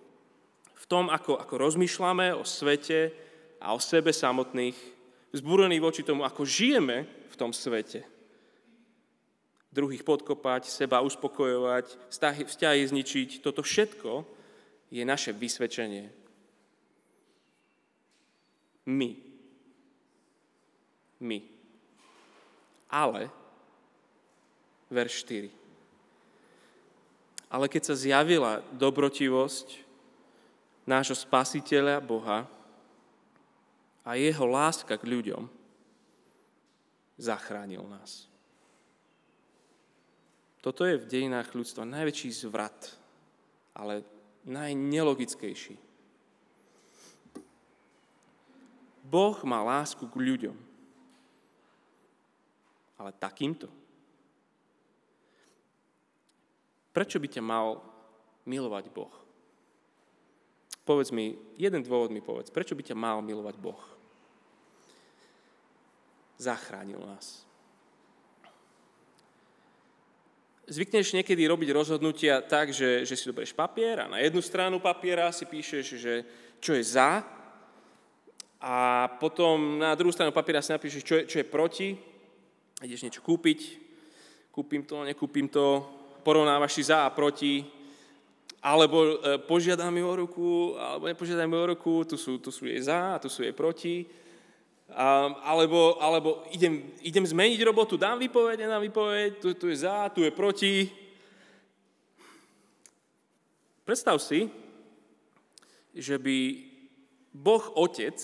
V 0.87 0.95
tom, 0.95 1.11
ako, 1.11 1.35
ako 1.43 1.55
rozmýšľame 1.59 2.31
o 2.39 2.47
svete 2.47 3.11
a 3.59 3.75
o 3.75 3.83
sebe 3.83 4.15
samotných. 4.15 4.79
Vzbúrení 5.35 5.83
voči 5.83 6.07
tomu, 6.07 6.23
ako 6.23 6.47
žijeme 6.47 7.11
v 7.27 7.35
tom 7.35 7.51
svete. 7.51 8.07
Druhých 9.75 10.07
podkopať, 10.07 10.71
seba 10.71 11.03
uspokojovať, 11.03 11.99
vzťahy 12.47 12.87
zničiť. 12.87 13.43
Toto 13.43 13.67
všetko 13.67 14.23
je 14.95 15.03
naše 15.03 15.35
vysvedčenie. 15.35 16.07
My. 18.87 19.19
My. 21.19 21.43
Ale 22.87 23.27
verš 24.87 25.27
4. 25.27 25.51
Ale 27.51 27.67
keď 27.67 27.83
sa 27.91 27.99
zjavila 27.99 28.63
dobrotivosť 28.71 29.86
nášho 30.87 31.19
spasiteľa 31.19 31.99
Boha 31.99 32.47
a 34.07 34.15
jeho 34.15 34.47
láska 34.47 34.95
k 34.95 35.05
ľuďom, 35.05 35.51
zachránil 37.19 37.83
nás. 37.91 38.31
Toto 40.63 40.87
je 40.87 40.99
v 40.99 41.07
dejinách 41.11 41.55
ľudstva 41.55 41.83
najväčší 41.87 42.31
zvrat, 42.47 42.95
ale 43.75 44.07
najnelogickejší. 44.47 45.79
Boh 49.07 49.39
má 49.47 49.63
lásku 49.63 50.03
k 50.03 50.15
ľuďom. 50.19 50.57
Ale 52.99 53.11
takýmto. 53.15 53.71
Prečo 56.91 57.21
by 57.21 57.29
ťa 57.29 57.43
mal 57.45 57.79
milovať 58.49 58.91
Boh? 58.91 59.26
Povedz 60.87 61.11
mi, 61.11 61.35
jeden 61.59 61.83
dôvod 61.83 62.15
mi 62.15 62.23
povedz, 62.23 62.55
prečo 62.55 62.79
by 62.79 62.87
ťa 62.87 62.95
mal 62.95 63.19
milovať 63.19 63.59
Boh? 63.59 63.83
Zachránil 66.39 67.03
nás. 67.03 67.43
Zvykneš 70.71 71.15
niekedy 71.15 71.43
robiť 71.47 71.75
rozhodnutia 71.75 72.39
tak, 72.43 72.71
že, 72.71 73.03
že 73.03 73.19
si 73.19 73.27
doberieš 73.27 73.55
papier 73.55 74.03
a 74.03 74.11
na 74.11 74.19
jednu 74.23 74.39
stranu 74.43 74.79
papiera 74.79 75.31
si 75.35 75.47
píšeš, 75.47 75.87
že 75.99 76.15
čo 76.63 76.75
je 76.79 76.83
za 76.87 77.23
a 78.63 79.07
potom 79.23 79.79
na 79.79 79.95
druhú 79.95 80.11
stranu 80.11 80.35
papiera 80.35 80.63
si 80.63 80.75
napíšeš, 80.75 81.03
čo 81.03 81.15
je, 81.19 81.23
čo 81.31 81.37
je 81.39 81.47
proti. 81.47 81.89
Ideš 82.83 83.07
niečo 83.07 83.23
kúpiť, 83.23 83.61
kúpim 84.51 84.83
to, 84.83 85.07
nekúpim 85.07 85.47
to, 85.47 85.87
porovnávaš 86.27 86.79
si 86.79 86.83
za 86.83 87.07
a 87.07 87.15
proti, 87.15 87.63
alebo 88.63 88.99
e, 89.05 89.39
požiadam 89.39 89.95
ju 89.95 90.07
o 90.09 90.15
ruku, 90.17 90.51
alebo 90.75 91.07
nepožiadam 91.07 91.53
ju 91.53 91.59
o 91.59 91.71
ruku, 91.77 91.95
tu 92.05 92.17
sú, 92.17 92.39
tu 92.39 92.51
sú 92.51 92.67
jej 92.67 92.81
za 92.83 93.17
a 93.17 93.21
tu 93.23 93.29
sú 93.29 93.45
jej 93.45 93.55
proti. 93.55 94.07
Um, 94.87 95.35
alebo 95.43 95.99
alebo 95.99 96.47
idem, 96.55 96.95
idem 97.03 97.27
zmeniť 97.27 97.59
robotu, 97.67 97.99
dám 97.99 98.23
výpoveď, 98.23 98.63
nedám 98.63 98.87
výpoveď, 98.87 99.43
tu, 99.43 99.51
tu 99.59 99.67
je 99.67 99.83
za, 99.83 100.07
tu 100.15 100.23
je 100.23 100.31
proti. 100.31 100.87
Predstav 103.83 104.23
si, 104.23 104.47
že 105.91 106.19
by 106.19 106.39
Boh 107.35 107.65
Otec 107.75 108.19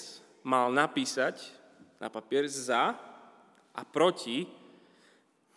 mal 0.47 0.71
napísať 0.71 1.39
na 1.99 2.11
papier 2.11 2.51
za 2.51 2.99
a 3.73 3.83
proti, 3.87 4.47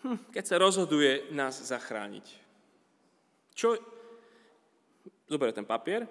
hm, 0.06 0.30
keď 0.30 0.44
sa 0.46 0.62
rozhoduje 0.62 1.34
nás 1.34 1.58
zachrániť. 1.58 2.26
Čo? 3.56 3.95
Zober 5.26 5.52
ten 5.52 5.66
papier, 5.66 6.08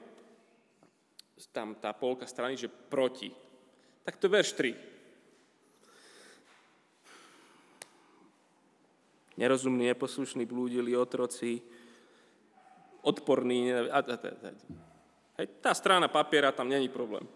tam 1.54 1.74
tá 1.78 1.94
polka 1.94 2.26
strany, 2.26 2.58
že 2.58 2.66
proti 2.66 3.44
tak 4.04 4.16
to 4.16 4.26
je 4.26 4.30
verš 4.30 4.52
3. 4.52 4.74
Nerozumní, 9.36 9.86
neposlušní, 9.86 10.46
blúdili, 10.46 10.96
otroci, 10.96 11.62
odporní. 13.02 13.72
A, 13.74 13.80
a, 13.80 13.98
a, 13.98 14.14
a. 14.14 14.48
Hej, 15.40 15.46
tá 15.58 15.74
strana 15.74 16.06
papiera, 16.06 16.52
tam 16.52 16.68
není 16.68 16.88
problém. 16.88 17.26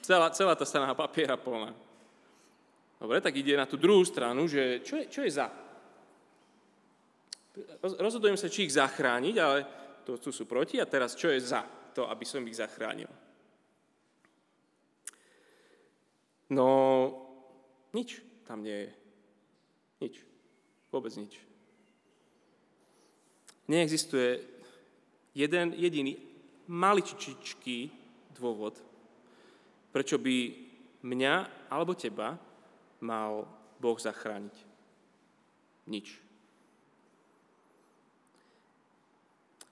Celá, 0.00 0.30
celá 0.30 0.54
tá 0.54 0.64
strana 0.64 0.94
papiera 0.94 1.36
plná. 1.36 1.74
Dobre, 2.96 3.20
tak 3.20 3.36
ide 3.36 3.58
na 3.58 3.68
tú 3.68 3.76
druhú 3.76 4.00
stranu, 4.08 4.48
že 4.48 4.80
čo 4.80 4.96
je, 4.96 5.04
čo 5.12 5.20
je 5.20 5.30
za? 5.30 5.52
Rozhodujem 7.82 8.38
sa, 8.40 8.48
či 8.48 8.64
ich 8.64 8.72
zachrániť, 8.72 9.36
ale 9.36 9.66
to, 10.08 10.16
tu 10.16 10.32
sú 10.32 10.48
proti 10.48 10.80
a 10.80 10.88
teraz 10.88 11.12
čo 11.12 11.28
je 11.28 11.36
za 11.36 11.60
to, 11.92 12.08
aby 12.08 12.24
som 12.24 12.40
ich 12.48 12.56
zachránil? 12.56 13.12
No, 16.48 16.68
nič 17.92 18.24
tam 18.48 18.64
nie 18.64 18.88
je. 18.88 18.90
Nič. 20.00 20.14
Vôbec 20.88 21.12
nič. 21.12 21.36
Neexistuje 23.68 24.40
jeden 25.36 25.76
jediný 25.76 26.16
maličičičký 26.72 27.92
dôvod, 28.32 28.80
prečo 29.92 30.16
by 30.16 30.56
mňa 31.04 31.68
alebo 31.68 31.92
teba 31.92 32.40
mal 33.04 33.44
Boh 33.76 34.00
zachrániť. 34.00 34.56
Nič. 35.84 36.27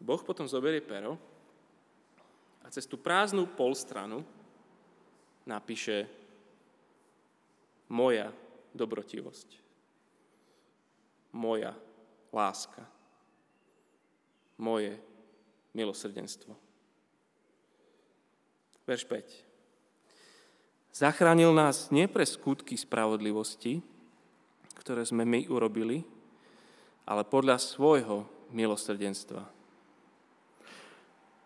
Boh 0.06 0.22
potom 0.22 0.46
zoberie 0.46 0.78
pero 0.78 1.18
a 2.62 2.70
cez 2.70 2.86
tú 2.86 2.94
prázdnu 2.94 3.58
polstranu 3.58 4.22
napíše 5.42 6.06
moja 7.90 8.30
dobrotivosť, 8.70 9.48
moja 11.34 11.74
láska, 12.30 12.86
moje 14.62 14.94
milosrdenstvo. 15.74 16.54
Verš 18.86 19.02
5. 19.10 20.94
Zachránil 20.94 21.50
nás 21.50 21.90
nie 21.90 22.06
pre 22.06 22.22
skutky 22.22 22.78
spravodlivosti, 22.78 23.82
ktoré 24.78 25.02
sme 25.02 25.26
my 25.26 25.50
urobili, 25.50 26.06
ale 27.02 27.26
podľa 27.26 27.58
svojho 27.58 28.22
milosrdenstva. 28.54 29.55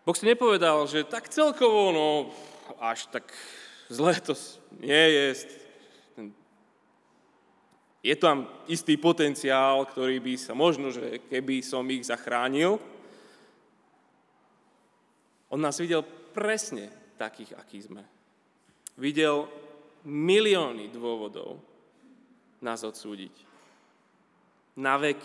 Boh 0.01 0.17
si 0.17 0.25
nepovedal, 0.25 0.89
že 0.89 1.05
tak 1.05 1.29
celkovo, 1.29 1.93
no 1.93 2.07
až 2.81 3.05
tak 3.13 3.29
zle 3.91 4.17
to 4.17 4.33
nie 4.81 5.05
je, 5.13 5.27
je 8.01 8.15
tam 8.17 8.49
istý 8.65 8.97
potenciál, 8.97 9.85
ktorý 9.85 10.17
by 10.17 10.33
sa 10.33 10.57
možno, 10.57 10.89
že 10.89 11.21
keby 11.29 11.61
som 11.61 11.85
ich 11.93 12.01
zachránil, 12.09 12.81
on 15.53 15.61
nás 15.61 15.77
videl 15.77 16.01
presne 16.33 16.89
takých, 17.21 17.53
akí 17.61 17.77
sme. 17.77 18.01
Videl 18.97 19.45
milióny 20.01 20.89
dôvodov 20.89 21.61
nás 22.63 22.81
odsúdiť. 22.81 23.33
Na 24.81 24.97
vek. 24.97 25.19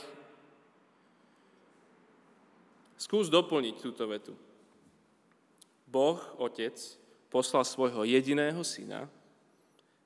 Skús 3.00 3.32
doplniť 3.32 3.74
túto 3.80 4.04
vetu. 4.04 4.36
Boh, 5.86 6.18
Otec, 6.42 6.74
poslal 7.30 7.62
svojho 7.62 8.02
jediného 8.02 8.58
syna 8.66 9.06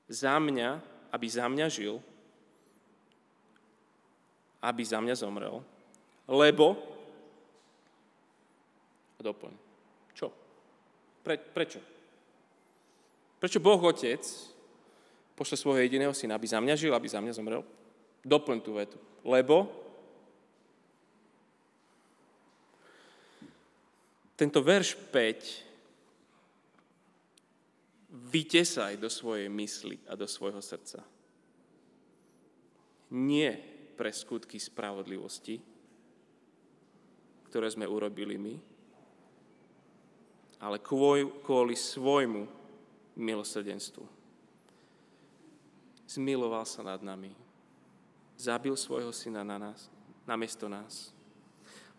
za 0.07 0.37
mňa, 0.37 0.81
aby 1.11 1.27
za 1.27 1.49
mňa 1.49 1.67
žil, 1.73 1.99
aby 4.61 4.83
za 4.85 5.01
mňa 5.01 5.15
zomrel, 5.17 5.65
lebo, 6.29 6.77
doplň, 9.19 9.55
čo? 10.13 10.29
Pre, 11.25 11.35
prečo? 11.39 11.81
Prečo 13.41 13.59
Boh 13.59 13.81
Otec 13.81 14.21
pošle 15.33 15.57
svojho 15.57 15.81
jediného 15.81 16.13
syna, 16.13 16.37
aby 16.37 16.45
za 16.45 16.61
mňa 16.61 16.75
žil, 16.77 16.93
aby 16.93 17.09
za 17.09 17.25
mňa 17.25 17.33
zomrel? 17.33 17.65
Doplň 18.21 18.59
tú 18.61 18.77
vetu. 18.77 19.01
Lebo 19.25 19.65
tento 24.37 24.61
verš 24.61 24.97
5 25.09 25.70
vytesaj 28.11 28.99
do 28.99 29.07
svojej 29.07 29.47
mysli 29.47 29.97
a 30.11 30.19
do 30.19 30.27
svojho 30.27 30.59
srdca. 30.59 31.03
Nie 33.11 33.55
pre 33.95 34.11
skutky 34.11 34.59
spravodlivosti, 34.59 35.63
ktoré 37.51 37.67
sme 37.71 37.87
urobili 37.87 38.39
my, 38.39 38.55
ale 40.63 40.79
kvôli 40.79 41.75
svojmu 41.75 42.47
milosrdenstvu. 43.19 44.05
Zmiloval 46.07 46.67
sa 46.67 46.83
nad 46.83 47.03
nami. 47.03 47.35
Zabil 48.35 48.75
svojho 48.75 49.15
syna 49.15 49.47
na 49.47 49.59
nás, 49.59 49.91
namiesto 50.27 50.67
nás. 50.67 51.15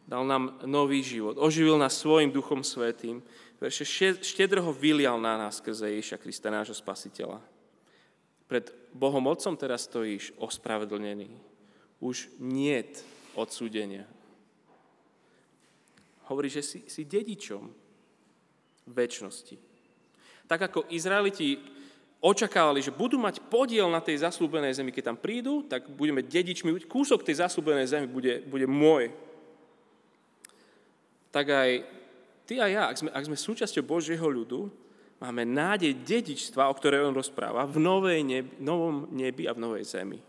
Dal 0.04 0.26
nám 0.26 0.60
nový 0.66 1.00
život. 1.06 1.38
Oživil 1.38 1.78
nás 1.78 1.96
svojim 1.96 2.34
duchom 2.34 2.66
svetým. 2.66 3.22
Verše 3.62 3.86
štedro 4.26 4.74
vylial 4.74 5.22
na 5.22 5.38
nás 5.38 5.62
skrze 5.62 5.86
Ježiša 5.94 6.18
Krista, 6.18 6.50
nášho 6.50 6.74
spasiteľa. 6.74 7.38
Pred 8.50 8.74
Bohom 8.90 9.30
Otcom 9.30 9.54
teraz 9.54 9.86
stojíš 9.86 10.34
ospravedlnený 10.42 11.30
už 12.02 12.34
niet 12.42 13.06
odsúdenia. 13.38 14.10
Hovorí, 16.26 16.50
že 16.50 16.66
si, 16.66 16.82
si 16.90 17.06
dedičom 17.06 17.70
väčšnosti. 18.90 19.56
Tak 20.50 20.74
ako 20.74 20.90
Izraeliti 20.90 21.62
očakávali, 22.18 22.82
že 22.82 22.90
budú 22.90 23.22
mať 23.22 23.46
podiel 23.46 23.86
na 23.94 24.02
tej 24.02 24.26
zaslúbenej 24.26 24.74
zemi. 24.74 24.90
Keď 24.90 25.14
tam 25.14 25.22
prídu, 25.22 25.70
tak 25.70 25.86
budeme 25.94 26.26
dedičmi, 26.26 26.74
kúsok 26.90 27.22
tej 27.22 27.46
zaslúbenej 27.46 27.86
zemi 27.86 28.08
bude, 28.10 28.42
bude 28.50 28.66
môj. 28.66 29.14
Tak 31.30 31.46
aj 31.46 32.01
ty 32.52 32.60
a 32.60 32.68
ja, 32.68 32.84
ak 32.92 33.00
sme, 33.00 33.10
ak 33.16 33.28
sme 33.32 33.40
súčasťou 33.40 33.88
Božieho 33.88 34.28
ľudu, 34.28 34.68
máme 35.24 35.48
nádej 35.48 35.96
dedičstva, 36.04 36.68
o 36.68 36.76
ktorej 36.76 37.08
on 37.08 37.16
rozpráva, 37.16 37.64
v 37.64 37.80
novej 37.80 38.20
nebi, 38.28 38.52
novom 38.60 39.08
nebi 39.16 39.48
a 39.48 39.56
v 39.56 39.64
novej 39.64 39.88
zemi. 39.88 40.20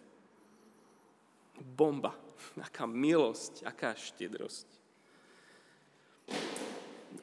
Bomba. 1.59 2.15
Aká 2.67 2.87
milosť, 2.87 3.67
aká 3.67 3.95
štedrosť. 3.95 4.67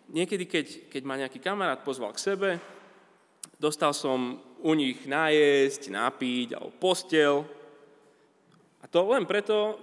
Niekedy, 0.09 0.43
keď, 0.47 0.65
keď 0.91 1.01
ma 1.07 1.19
nejaký 1.19 1.39
kamarát 1.39 1.79
pozval 1.85 2.11
k 2.15 2.23
sebe, 2.23 2.49
dostal 3.55 3.95
som 3.95 4.41
u 4.59 4.71
nich 4.73 5.05
nájsť, 5.05 5.91
napiť 5.91 6.55
alebo 6.57 6.75
postel. 6.81 7.45
A 8.81 8.85
to 8.89 9.05
len 9.11 9.27
preto 9.29 9.77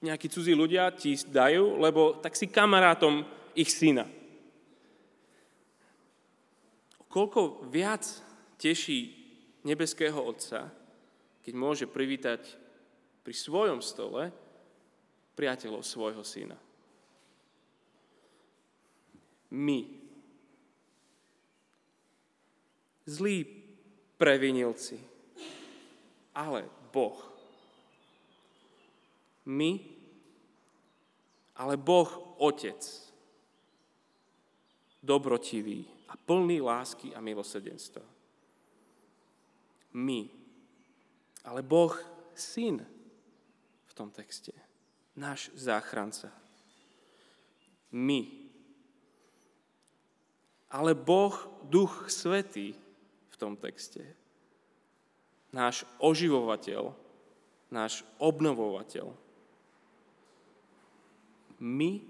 nejakí 0.00 0.30
cudzí 0.32 0.56
ľudia 0.56 0.88
ti 0.96 1.14
dajú, 1.14 1.76
lebo 1.76 2.16
tak 2.22 2.32
si 2.32 2.48
kamarátom 2.48 3.39
ich 3.54 3.70
syna. 3.70 4.06
Koľko 7.10 7.66
viac 7.66 8.06
teší 8.54 9.18
nebeského 9.66 10.16
Otca, 10.16 10.70
keď 11.42 11.54
môže 11.56 11.86
privítať 11.90 12.46
pri 13.26 13.34
svojom 13.34 13.82
stole 13.82 14.30
priateľov 15.34 15.82
svojho 15.82 16.22
syna. 16.22 16.54
My, 19.50 19.82
zlí 23.10 23.42
previnilci, 24.14 25.02
ale 26.30 26.70
Boh. 26.94 27.18
My, 29.50 29.82
ale 31.58 31.74
Boh 31.74 32.38
Otec, 32.38 33.09
dobrotivý 35.02 35.88
a 36.08 36.14
plný 36.16 36.60
lásky 36.60 37.16
a 37.16 37.20
milosrdenstva. 37.20 38.04
My, 39.96 40.30
ale 41.44 41.60
Boh 41.66 41.96
Syn 42.36 42.78
v 43.86 43.92
tom 43.96 44.12
texte, 44.14 44.54
náš 45.18 45.50
záchranca. 45.58 46.30
My, 47.90 48.30
ale 50.70 50.94
Boh, 50.94 51.34
Duch 51.66 52.06
Svetý, 52.06 52.78
tom 53.40 53.56
texte. 53.56 54.04
Náš 55.48 55.88
oživovateľ, 55.96 56.92
náš 57.72 58.04
obnovovateľ. 58.20 59.16
My, 61.56 62.04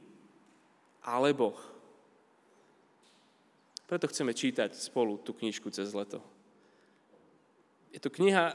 ale 1.06 1.30
Boh. 1.30 1.56
Preto 3.90 4.06
chceme 4.06 4.30
čítať 4.30 4.70
spolu 4.78 5.18
tú 5.18 5.34
knižku 5.34 5.66
cez 5.74 5.90
leto. 5.90 6.22
Je 7.90 7.98
to 7.98 8.06
kniha, 8.06 8.54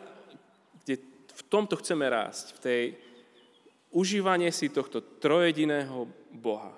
kde 0.79 1.03
v 1.27 1.41
tomto 1.51 1.75
chceme 1.83 2.07
rásť, 2.07 2.55
v 2.55 2.59
tej 2.63 2.83
užívanie 3.91 4.47
si 4.55 4.71
tohto 4.71 5.03
trojediného 5.19 6.07
Boha. 6.31 6.71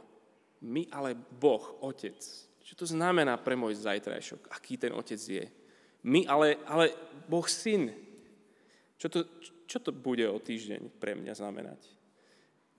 My, 0.66 0.90
ale 0.90 1.14
Boh, 1.14 1.78
Otec. 1.86 2.18
Čo 2.66 2.74
to 2.74 2.86
znamená 2.90 3.38
pre 3.38 3.54
môj 3.54 3.78
zajtrajšok? 3.78 4.50
Aký 4.50 4.74
ten 4.74 4.90
Otec 4.90 5.22
je? 5.22 5.46
My, 6.02 6.26
ale, 6.26 6.58
ale 6.66 6.98
Boh 7.30 7.46
syn. 7.46 7.94
Čo 8.98 9.08
to, 9.14 9.20
čo 9.70 9.78
to 9.78 9.94
bude 9.94 10.26
o 10.26 10.42
týždeň 10.42 10.98
pre 10.98 11.14
mňa 11.14 11.38
znamenať? 11.38 11.86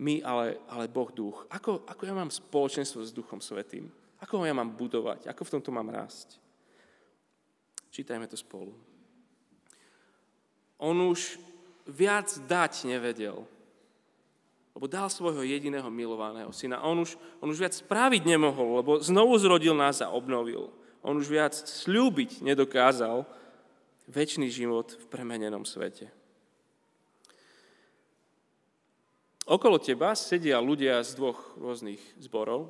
My, 0.02 0.26
ale, 0.26 0.58
ale 0.66 0.90
Boh 0.90 1.14
duch. 1.14 1.46
Ako, 1.54 1.86
ako 1.86 2.02
ja 2.02 2.18
mám 2.18 2.34
spoločenstvo 2.34 3.06
s 3.06 3.14
Duchom 3.14 3.38
Svetým? 3.38 3.94
Ako 4.18 4.42
ho 4.42 4.44
ja 4.46 4.54
mám 4.54 4.74
budovať? 4.74 5.30
Ako 5.30 5.46
v 5.46 5.52
tomto 5.58 5.70
mám 5.70 5.90
rásť? 5.90 6.38
Čítajme 7.94 8.26
to 8.26 8.34
spolu. 8.34 8.74
On 10.78 10.94
už 10.94 11.38
viac 11.86 12.30
dať 12.46 12.86
nevedel, 12.86 13.46
lebo 14.74 14.86
dal 14.86 15.10
svojho 15.10 15.42
jediného 15.42 15.90
milovaného 15.90 16.54
syna. 16.54 16.82
On 16.86 16.94
už, 17.02 17.18
on 17.42 17.50
už 17.50 17.58
viac 17.58 17.74
spraviť 17.74 18.22
nemohol, 18.26 18.82
lebo 18.82 19.02
znovu 19.02 19.34
zrodil 19.38 19.74
nás 19.74 19.98
a 20.02 20.14
obnovil 20.14 20.70
on 21.02 21.16
už 21.18 21.30
viac 21.30 21.54
slúbiť 21.54 22.42
nedokázal 22.42 23.22
väčší 24.08 24.48
život 24.50 24.92
v 24.98 25.04
premenenom 25.08 25.62
svete. 25.62 26.10
Okolo 29.48 29.80
teba 29.80 30.12
sedia 30.12 30.60
ľudia 30.60 31.00
z 31.00 31.16
dvoch 31.16 31.56
rôznych 31.56 32.00
zborov 32.20 32.68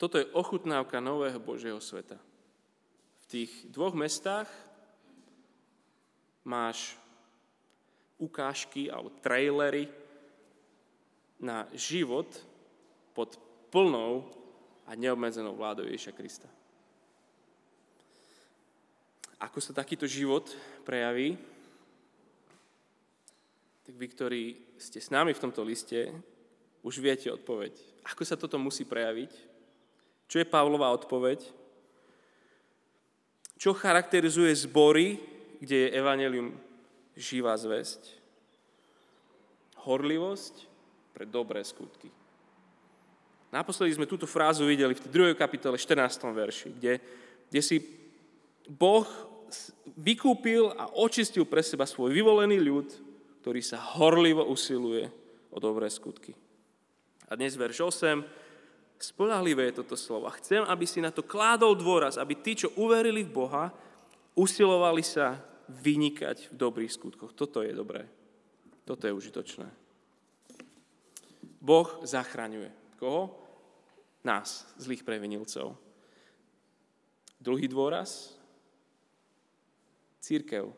toto 0.00 0.16
je 0.16 0.32
ochutnávka 0.32 0.96
nového 0.96 1.36
Božieho 1.36 1.76
sveta. 1.76 2.16
V 3.20 3.24
tých 3.28 3.52
dvoch 3.68 3.92
mestách 3.92 4.48
máš 6.40 6.96
ukážky 8.16 8.88
alebo 8.88 9.12
trailery 9.20 9.92
na 11.36 11.68
život 11.76 12.32
pod 13.12 13.36
plnou 13.68 14.24
a 14.88 14.96
neobmedzenou 14.96 15.52
vládou 15.52 15.84
Ježiša 15.84 16.16
Krista. 16.16 16.48
Ako 19.36 19.60
sa 19.60 19.76
takýto 19.76 20.08
život 20.08 20.48
prejaví? 20.84 21.36
Tak 23.84 23.94
vy, 24.00 24.06
ktorí 24.08 24.42
ste 24.80 25.00
s 25.00 25.12
nami 25.12 25.36
v 25.36 25.42
tomto 25.44 25.60
liste, 25.60 26.08
už 26.80 27.04
viete 27.04 27.28
odpoveď. 27.28 27.76
Ako 28.08 28.24
sa 28.24 28.40
toto 28.40 28.56
musí 28.56 28.88
prejaviť? 28.88 29.49
Čo 30.30 30.38
je 30.38 30.46
Pavlová 30.46 30.94
odpoveď? 30.94 31.42
Čo 33.58 33.74
charakterizuje 33.74 34.54
zbory, 34.54 35.18
kde 35.58 35.90
je 35.90 35.94
evanelium 35.98 36.54
živá 37.18 37.58
zväzť? 37.58 38.14
Horlivosť 39.82 40.70
pre 41.10 41.26
dobré 41.26 41.66
skutky. 41.66 42.06
Naposledy 43.50 43.98
sme 43.98 44.06
túto 44.06 44.30
frázu 44.30 44.62
videli 44.62 44.94
v 44.94 45.34
2. 45.34 45.34
kapitole 45.34 45.74
14. 45.74 45.98
verši, 46.30 46.68
kde, 46.78 47.02
kde 47.50 47.60
si 47.66 47.82
Boh 48.70 49.10
vykúpil 49.98 50.70
a 50.78 50.94
očistil 50.94 51.42
pre 51.42 51.58
seba 51.66 51.90
svoj 51.90 52.14
vyvolený 52.14 52.62
ľud, 52.62 52.86
ktorý 53.42 53.58
sa 53.58 53.82
horlivo 53.98 54.46
usiluje 54.46 55.10
o 55.50 55.58
dobré 55.58 55.90
skutky. 55.90 56.38
A 57.26 57.34
dnes 57.34 57.58
verš 57.58 57.90
8. 57.90 58.22
Spolahlivé 59.00 59.72
je 59.72 59.80
toto 59.80 59.96
slovo. 59.96 60.28
A 60.28 60.36
chcem, 60.36 60.60
aby 60.60 60.84
si 60.84 61.00
na 61.00 61.08
to 61.08 61.24
kládol 61.24 61.72
dôraz, 61.72 62.20
aby 62.20 62.36
tí, 62.36 62.52
čo 62.52 62.68
uverili 62.76 63.24
v 63.24 63.32
Boha, 63.32 63.72
usilovali 64.36 65.00
sa 65.00 65.40
vynikať 65.72 66.52
v 66.52 66.54
dobrých 66.60 66.92
skutkoch. 66.92 67.32
Toto 67.32 67.64
je 67.64 67.72
dobré. 67.72 68.04
Toto 68.84 69.08
je 69.08 69.16
užitočné. 69.16 69.68
Boh 71.64 71.88
zachraňuje. 72.04 73.00
Koho? 73.00 73.40
Nás, 74.20 74.68
zlých 74.76 75.00
previnilcov. 75.00 75.80
Druhý 77.40 77.72
dôraz. 77.72 78.36
Církev, 80.20 80.76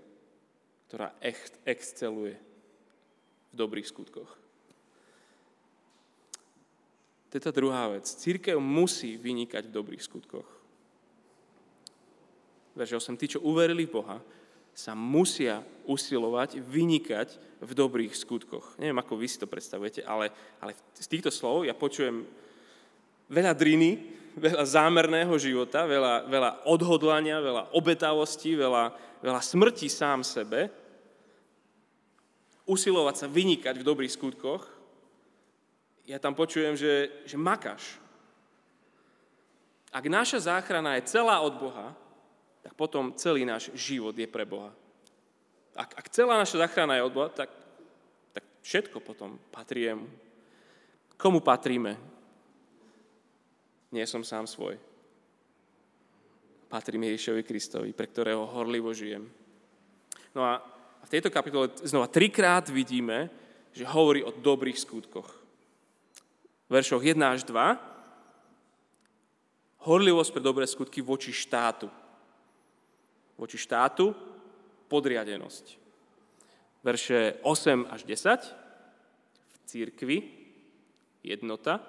ktorá 0.86 1.10
exceluje 1.66 2.38
v 3.50 3.54
dobrých 3.58 3.90
skutkoch. 3.90 4.41
To 7.32 7.40
je 7.40 7.48
tá 7.48 7.48
druhá 7.48 7.88
vec. 7.88 8.04
Církev 8.04 8.60
musí 8.60 9.16
vynikať 9.16 9.72
v 9.72 9.72
dobrých 9.72 10.04
skutkoch. 10.04 10.44
Verže 12.76 13.00
8. 13.00 13.16
Tí, 13.16 13.32
čo 13.32 13.40
uverili 13.40 13.88
v 13.88 13.96
Boha, 13.96 14.20
sa 14.76 14.92
musia 14.92 15.64
usilovať, 15.88 16.60
vynikať 16.60 17.40
v 17.64 17.72
dobrých 17.72 18.12
skutkoch. 18.12 18.76
Neviem, 18.76 19.00
ako 19.00 19.16
vy 19.16 19.28
si 19.28 19.40
to 19.40 19.48
predstavujete, 19.48 20.04
ale, 20.04 20.28
ale 20.60 20.76
z 20.92 21.08
týchto 21.08 21.32
slov 21.32 21.64
ja 21.64 21.72
počujem 21.72 22.24
veľa 23.32 23.52
driny, 23.56 24.00
veľa 24.36 24.64
zámerného 24.68 25.32
života, 25.40 25.88
veľa, 25.88 26.28
veľa 26.28 26.50
odhodlania, 26.68 27.40
veľa 27.40 27.72
obetavosti, 27.72 28.56
veľa, 28.56 28.92
veľa 29.24 29.40
smrti 29.40 29.88
sám 29.88 30.20
sebe, 30.20 30.72
usilovať 32.64 33.24
sa 33.24 33.26
vynikať 33.28 33.80
v 33.80 33.88
dobrých 33.88 34.12
skutkoch, 34.12 34.81
ja 36.06 36.18
tam 36.18 36.34
počujem, 36.34 36.74
že, 36.74 37.10
že 37.24 37.38
makáš. 37.38 37.98
Ak 39.92 40.08
naša 40.08 40.48
záchrana 40.48 40.96
je 40.98 41.08
celá 41.12 41.38
od 41.44 41.54
Boha, 41.60 41.92
tak 42.64 42.72
potom 42.74 43.12
celý 43.14 43.44
náš 43.44 43.68
život 43.76 44.16
je 44.16 44.26
pre 44.26 44.48
Boha. 44.48 44.72
Ak, 45.76 45.94
ak 45.98 46.06
celá 46.08 46.40
naša 46.40 46.64
záchrana 46.64 46.96
je 46.96 47.06
od 47.06 47.12
Boha, 47.12 47.28
tak, 47.28 47.50
tak 48.32 48.44
všetko 48.64 48.98
potom 49.04 49.36
patrí 49.52 49.84
jemu. 49.86 50.08
Komu 51.20 51.44
patríme? 51.44 51.94
Nie 53.92 54.08
som 54.08 54.24
sám 54.24 54.48
svoj. 54.48 54.80
patrí 56.72 56.96
Ježišovi 56.96 57.44
Kristovi, 57.44 57.90
pre 57.92 58.08
ktorého 58.08 58.48
horlivo 58.48 58.96
žijem. 58.96 59.28
No 60.32 60.40
a 60.40 60.64
v 61.04 61.12
tejto 61.12 61.28
kapitole 61.28 61.68
znova 61.84 62.08
trikrát 62.08 62.64
vidíme, 62.72 63.28
že 63.76 63.84
hovorí 63.84 64.24
o 64.24 64.32
dobrých 64.32 64.80
skutkoch. 64.80 65.41
Veršoch 66.72 67.04
1 67.04 67.20
až 67.20 67.44
2 67.44 67.92
horlivosť 69.84 70.30
pre 70.32 70.40
dobré 70.40 70.64
skutky 70.64 71.04
voči 71.04 71.28
štátu. 71.28 71.92
Voči 73.36 73.60
štátu 73.60 74.16
podriadenosť. 74.88 75.76
Verše 76.80 77.44
8 77.44 77.92
až 77.92 78.00
10 78.08 78.56
v 79.36 79.56
církvi 79.68 80.18
jednota 81.20 81.84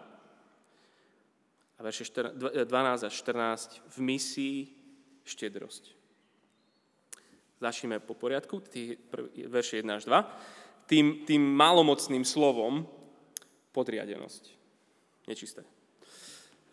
a 1.77 1.79
verše 1.79 2.03
12 2.05 3.07
až 3.07 3.13
14 3.13 3.81
v 3.87 3.97
misii 4.03 4.57
štedrosť. 5.23 5.95
Začneme 7.63 8.03
po 8.03 8.19
poriadku, 8.19 8.59
verše 9.47 9.79
1 9.79 9.87
až 9.95 10.03
2. 10.11 10.91
Tým, 10.91 11.23
tým 11.23 11.39
malomocným 11.39 12.27
slovom 12.27 12.83
podriadenosť. 13.71 14.52
Nečisté. 15.27 15.63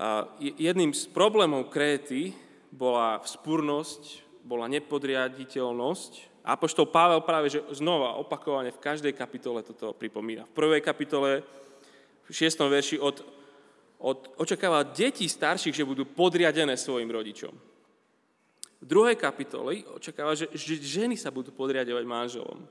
A 0.00 0.24
jedným 0.40 0.96
z 0.96 1.06
problémov 1.12 1.68
Kréty 1.68 2.32
bola 2.72 3.20
vzpúrnosť, 3.20 4.24
bola 4.42 4.64
nepodriaditeľnosť. 4.72 6.40
Apoštol 6.40 6.88
Pavel 6.88 7.20
práve 7.20 7.52
že 7.52 7.60
znova 7.76 8.16
opakovane 8.16 8.72
v 8.72 8.80
každej 8.80 9.12
kapitole 9.12 9.60
toto 9.60 9.92
pripomína. 9.92 10.48
V 10.48 10.56
prvej 10.56 10.80
kapitole, 10.80 11.44
v 12.24 12.30
šiestom 12.32 12.72
verši 12.72 12.96
od, 12.96 13.20
od 14.00 14.18
očakáva 14.40 14.88
detí 14.88 15.28
starších, 15.28 15.76
že 15.76 15.84
budú 15.84 16.08
podriadené 16.08 16.80
svojim 16.80 17.12
rodičom. 17.12 17.52
V 18.80 18.86
druhej 18.88 19.20
kapitole 19.20 19.84
očakáva, 19.84 20.32
že, 20.32 20.48
že 20.56 20.80
ženy 20.80 21.20
sa 21.20 21.28
budú 21.28 21.52
podriadovať 21.52 22.04
manželom. 22.08 22.64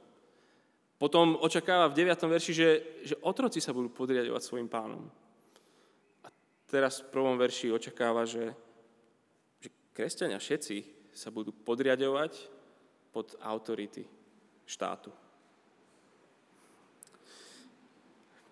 Potom 0.98 1.38
očakáva 1.38 1.88
v 1.94 2.10
9. 2.10 2.26
verši, 2.26 2.52
že, 2.52 2.70
že 3.06 3.16
otroci 3.22 3.62
sa 3.62 3.70
budú 3.70 3.94
podriadovať 3.94 4.42
svojim 4.42 4.66
pánom. 4.66 5.06
Teraz 6.70 7.02
v 7.02 7.10
prvom 7.10 7.34
verši 7.34 7.74
očakáva, 7.74 8.30
že, 8.30 8.54
že 9.58 9.74
kresťania 9.98 10.38
všetci 10.38 10.86
sa 11.18 11.34
budú 11.34 11.50
podriadovať 11.50 12.38
pod 13.10 13.34
autority 13.42 14.06
štátu. 14.70 15.10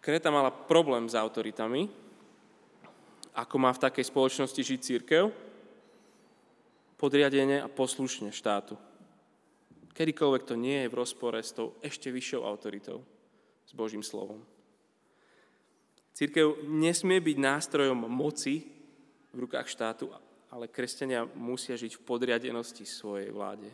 Kreta 0.02 0.34
mala 0.34 0.50
problém 0.50 1.06
s 1.06 1.14
autoritami, 1.14 1.86
ako 3.38 3.56
má 3.62 3.70
v 3.70 3.84
takej 3.86 4.10
spoločnosti 4.10 4.62
žiť 4.66 4.80
církev, 4.82 5.30
podriadene 6.98 7.62
a 7.62 7.70
poslušne 7.70 8.34
štátu. 8.34 8.82
Kedykoľvek 9.94 10.44
to 10.48 10.58
nie 10.58 10.86
je 10.86 10.90
v 10.90 10.98
rozpore 10.98 11.38
s 11.38 11.54
tou 11.54 11.78
ešte 11.86 12.10
vyššou 12.10 12.42
autoritou, 12.42 13.06
s 13.62 13.72
Božím 13.78 14.02
slovom. 14.02 14.42
Církev 16.18 16.66
nesmie 16.66 17.22
byť 17.22 17.38
nástrojom 17.38 18.10
moci 18.10 18.66
v 19.30 19.46
rukách 19.46 19.70
štátu, 19.70 20.10
ale 20.50 20.66
kresťania 20.66 21.30
musia 21.38 21.78
žiť 21.78 21.94
v 21.94 22.06
podriadenosti 22.10 22.90
svojej 22.90 23.30
vláde, 23.30 23.70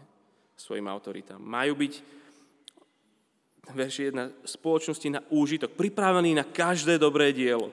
svojim 0.60 0.84
autoritám. 0.92 1.40
Majú 1.40 1.80
byť 1.80 1.94
verši 3.72 4.12
1 4.12 4.44
spoločnosti 4.44 5.08
na 5.08 5.24
úžitok, 5.32 5.72
pripravení 5.72 6.36
na 6.36 6.44
každé 6.44 7.00
dobré 7.00 7.32
dielo 7.32 7.72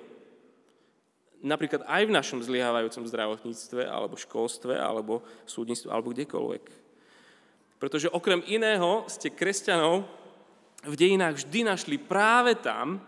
napríklad 1.41 1.89
aj 1.89 2.03
v 2.05 2.15
našom 2.15 2.41
zlyhávajúcom 2.45 3.09
zdravotníctve, 3.09 3.83
alebo 3.89 4.15
školstve, 4.17 4.77
alebo 4.77 5.25
súdnictve, 5.49 5.89
alebo 5.89 6.13
kdekoľvek. 6.13 6.65
Pretože 7.81 8.13
okrem 8.13 8.45
iného 8.45 9.09
ste 9.09 9.33
kresťanov 9.33 10.05
v 10.85 10.95
dejinách 10.97 11.45
vždy 11.45 11.61
našli 11.65 11.97
práve 11.97 12.57
tam, 12.61 13.01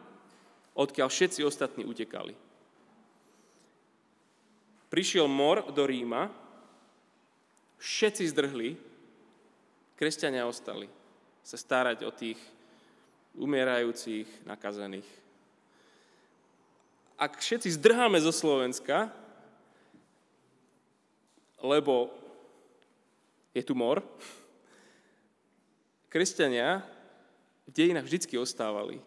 odkiaľ 0.76 1.08
všetci 1.08 1.40
ostatní 1.44 1.84
utekali. 1.84 2.32
Prišiel 4.92 5.24
mor 5.28 5.72
do 5.72 5.84
Ríma, 5.88 6.28
všetci 7.80 8.28
zdrhli, 8.28 8.76
kresťania 9.96 10.44
ostali 10.44 10.88
sa 11.42 11.56
starať 11.56 12.04
o 12.04 12.10
tých 12.12 12.38
umierajúcich, 13.34 14.44
nakazených 14.44 15.22
ak 17.22 17.38
všetci 17.38 17.78
zdrháme 17.78 18.18
zo 18.18 18.34
Slovenska, 18.34 19.06
lebo 21.62 22.10
je 23.54 23.62
tu 23.62 23.78
mor, 23.78 24.02
kresťania 26.10 26.82
v 27.62 27.70
dejinách 27.70 28.10
vždy 28.10 28.34
ostávali. 28.42 28.98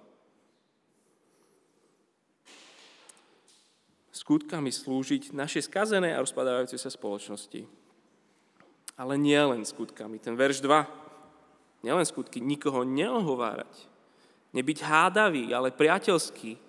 Skutkami 4.16 4.72
slúžiť 4.72 5.36
našej 5.36 5.68
skazené 5.68 6.16
a 6.16 6.24
rozpadávajúcej 6.24 6.80
sa 6.80 6.88
spoločnosti. 6.88 7.68
Ale 8.96 9.20
nie 9.20 9.36
len 9.36 9.68
skutkami. 9.68 10.24
Ten 10.24 10.40
verš 10.40 10.64
2. 10.64 11.84
Nielen 11.84 12.08
skutky, 12.08 12.40
nikoho 12.40 12.88
neohovárať. 12.88 13.92
Nebyť 14.56 14.80
hádavý, 14.88 15.52
ale 15.52 15.76
priateľský 15.76 16.64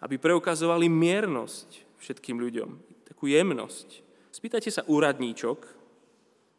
aby 0.00 0.16
preukazovali 0.16 0.88
miernosť 0.88 2.00
všetkým 2.00 2.40
ľuďom, 2.40 2.70
takú 3.04 3.28
jemnosť. 3.28 4.00
Spýtajte 4.32 4.72
sa 4.72 4.86
úradníčok, 4.88 5.58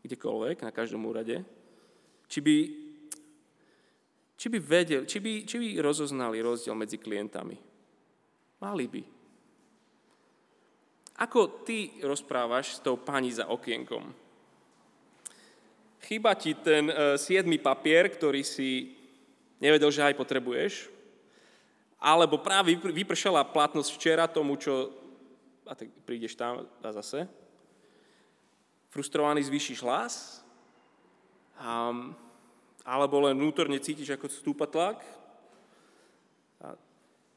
kdekoľvek, 0.06 0.62
na 0.62 0.72
každom 0.74 1.10
úrade, 1.10 1.42
či 2.30 2.40
by, 2.42 2.58
či 4.38 4.48
by 4.50 4.58
vedeli, 4.62 5.04
či 5.10 5.18
by, 5.18 5.34
či 5.46 5.56
by 5.58 5.68
rozoznali 5.82 6.38
rozdiel 6.42 6.78
medzi 6.78 7.02
klientami. 7.02 7.58
Mali 8.62 8.86
by. 8.86 9.04
Ako 11.20 11.68
ty 11.68 11.92
rozprávaš 12.04 12.78
s 12.78 12.84
tou 12.84 12.96
pani 12.96 13.32
za 13.34 13.50
okienkom? 13.50 14.14
Chýba 16.02 16.34
ti 16.34 16.58
ten 16.58 16.90
uh, 16.90 17.16
siedmy 17.20 17.62
papier, 17.62 18.10
ktorý 18.10 18.42
si 18.42 18.96
nevedel, 19.62 19.94
že 19.94 20.02
aj 20.02 20.18
potrebuješ, 20.18 20.90
alebo 22.02 22.42
práve 22.42 22.74
vypršala 22.74 23.46
platnosť 23.46 23.90
včera 23.94 24.26
tomu, 24.26 24.58
čo... 24.58 24.90
A 25.70 25.78
tak 25.78 25.94
prídeš 26.02 26.34
tam 26.34 26.66
a 26.66 26.90
zase. 26.90 27.30
Frustrovaný 28.90 29.46
zvýšiš 29.46 29.86
hlas. 29.86 30.42
Um, 31.62 32.18
alebo 32.82 33.22
len 33.22 33.38
vnútorne 33.38 33.78
cítiš, 33.78 34.18
ako 34.18 34.34
stúpa 34.34 34.66
tlak. 34.66 35.06
A 36.66 36.74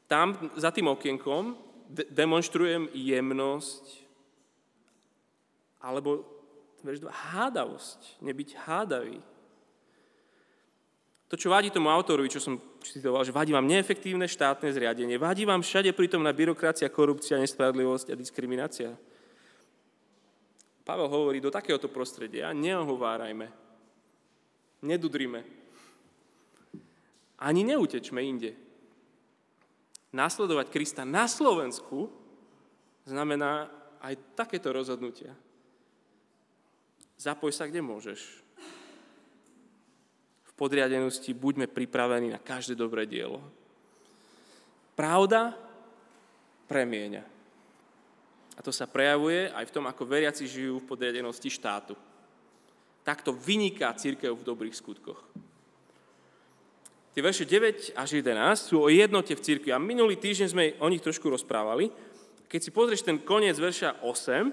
tam, 0.09 0.33
za 0.57 0.73
tým 0.73 0.89
okienkom, 0.89 1.53
de- 1.89 2.07
demonstrujem 2.09 2.89
jemnosť, 2.93 4.05
alebo 5.81 6.25
hádavosť, 7.33 8.21
nebyť 8.21 8.49
hádavý. 8.65 9.21
To, 11.25 11.33
čo 11.33 11.49
vadí 11.49 11.73
tomu 11.73 11.89
autorovi, 11.89 12.29
čo 12.29 12.37
som 12.37 12.61
citoval, 12.85 13.25
že 13.25 13.33
vadí 13.33 13.49
vám 13.49 13.65
neefektívne 13.65 14.29
štátne 14.29 14.69
zriadenie, 14.69 15.17
vadí 15.17 15.41
vám 15.45 15.65
všade 15.65 15.89
na 16.21 16.33
byrokracia, 16.33 16.85
korupcia, 16.93 17.41
nespravodlivosť 17.41 18.13
a 18.13 18.15
diskriminácia. 18.15 18.93
Pavel 20.85 21.09
hovorí, 21.09 21.41
do 21.41 21.49
takéhoto 21.49 21.89
prostredia 21.89 22.53
neohovárajme, 22.53 23.49
nedudrime, 24.85 25.41
ani 27.41 27.61
neutečme 27.65 28.21
inde. 28.21 28.64
Nasledovať 30.15 30.71
Krista 30.71 31.03
na 31.03 31.27
Slovensku 31.27 32.07
znamená 33.03 33.67
aj 33.99 34.15
takéto 34.39 34.71
rozhodnutia. 34.71 35.35
Zapoj 37.19 37.51
sa, 37.51 37.67
kde 37.67 37.83
môžeš 37.83 38.45
podriadenosti 40.55 41.35
buďme 41.35 41.67
pripravení 41.67 42.31
na 42.31 42.39
každé 42.39 42.79
dobré 42.79 43.03
dielo. 43.03 43.43
Pravda 44.95 45.51
premieňa. 46.71 47.23
A 48.55 48.59
to 48.63 48.71
sa 48.71 48.87
prejavuje 48.87 49.51
aj 49.51 49.67
v 49.67 49.73
tom, 49.75 49.83
ako 49.83 50.07
veriaci 50.07 50.47
žijú 50.47 50.79
v 50.79 50.87
podriadenosti 50.87 51.51
štátu. 51.51 51.99
Takto 53.03 53.35
vyniká 53.35 53.91
církev 53.91 54.31
v 54.31 54.47
dobrých 54.47 54.79
skutkoch. 54.79 55.19
Tie 57.15 57.23
verše 57.23 57.47
9 57.47 57.95
až 57.95 58.09
11 58.19 58.35
sú 58.59 58.83
o 58.83 58.91
jednote 58.91 59.31
v 59.31 59.39
církvi 59.39 59.71
a 59.71 59.79
minulý 59.79 60.19
týždeň 60.19 60.47
sme 60.51 60.75
o 60.83 60.91
nich 60.91 60.99
trošku 60.99 61.31
rozprávali. 61.31 61.87
Keď 62.51 62.59
si 62.59 62.75
pozrieš 62.75 63.07
ten 63.07 63.23
koniec 63.23 63.55
verša 63.55 64.03
8, 64.03 64.51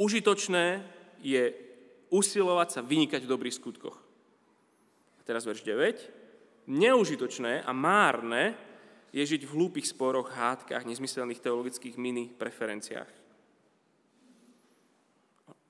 užitočné 0.00 0.80
je 1.20 1.52
usilovať 2.08 2.68
sa 2.72 2.80
vynikať 2.80 3.28
v 3.28 3.30
dobrých 3.30 3.60
skutkoch 3.60 4.04
teraz 5.24 5.48
verš 5.48 5.64
9, 5.64 6.68
neužitočné 6.68 7.64
a 7.64 7.72
márne 7.72 8.52
je 9.10 9.24
žiť 9.24 9.48
v 9.48 9.52
hlúpych 9.56 9.88
sporoch, 9.88 10.28
hádkach, 10.28 10.84
nezmyselných 10.84 11.40
teologických 11.40 11.96
mini 11.96 12.28
preferenciách. 12.28 13.08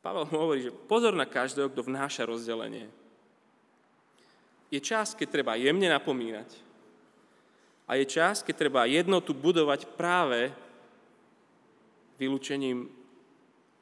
Pavel 0.03 0.29
mu 0.29 0.37
hovorí, 0.37 0.69
že 0.69 0.75
pozor 0.75 1.17
na 1.17 1.25
každého, 1.25 1.73
kto 1.73 1.87
vnáša 1.87 2.29
rozdelenie. 2.29 2.93
Je 4.75 4.83
čas, 4.83 5.15
keď 5.15 5.29
treba 5.31 5.55
jemne 5.55 5.87
napomínať. 5.87 6.51
A 7.87 7.95
je 7.95 8.11
čas, 8.11 8.43
keď 8.43 8.67
treba 8.67 8.91
jednotu 8.91 9.31
budovať 9.31 9.87
práve 9.95 10.51
vylúčením 12.19 12.91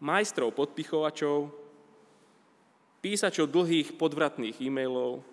majstrov 0.04 0.52
podpichovačov, 0.52 1.48
písačov 3.00 3.48
dlhých 3.48 3.96
podvratných 3.96 4.60
e-mailov 4.60 5.24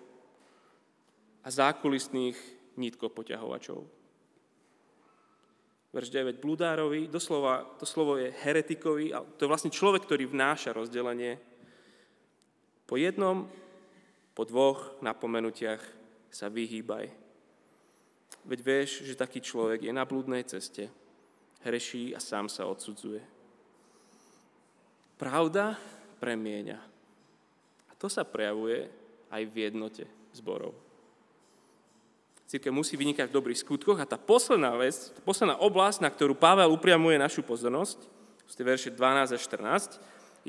a 1.44 1.48
zákulisných 1.52 2.38
nitkopoťahovačov 2.80 4.00
verš 5.90 6.08
9, 6.10 6.38
blúdárovi, 6.38 7.10
doslova, 7.10 7.66
to 7.78 7.86
slovo 7.86 8.14
je 8.14 8.30
heretikovi, 8.30 9.10
a 9.10 9.26
to 9.26 9.46
je 9.46 9.50
vlastne 9.50 9.74
človek, 9.74 10.06
ktorý 10.06 10.30
vnáša 10.30 10.70
rozdelenie. 10.70 11.38
Po 12.86 12.94
jednom, 12.94 13.50
po 14.40 14.48
dvoch 14.48 14.96
napomenutiach 15.04 15.84
sa 16.32 16.48
vyhýbaj. 16.48 17.12
Veď 18.48 18.58
vieš, 18.64 19.04
že 19.04 19.12
taký 19.12 19.36
človek 19.44 19.84
je 19.84 19.92
na 19.92 20.08
blúdnej 20.08 20.40
ceste, 20.48 20.88
hreší 21.60 22.16
a 22.16 22.24
sám 22.24 22.48
sa 22.48 22.64
odsudzuje. 22.64 23.20
Pravda 25.20 25.76
premieňa. 26.24 26.80
A 27.84 27.92
to 28.00 28.08
sa 28.08 28.24
prejavuje 28.24 28.88
aj 29.28 29.44
v 29.44 29.54
jednote 29.60 30.08
zborov. 30.32 30.72
Církev 32.48 32.72
musí 32.72 32.96
vynikať 32.96 33.28
v 33.28 33.36
dobrých 33.36 33.60
skutkoch 33.60 34.00
a 34.00 34.08
tá 34.08 34.16
posledná 34.16 34.72
vec, 34.72 35.12
tá 35.12 35.20
posledná 35.20 35.60
oblasť, 35.60 36.00
na 36.00 36.08
ktorú 36.08 36.32
Pavel 36.32 36.72
upriamuje 36.72 37.20
našu 37.20 37.44
pozornosť, 37.44 38.08
sú 38.48 38.54
tie 38.56 38.64
verše 38.64 38.88
12 38.88 39.36
a 39.36 39.38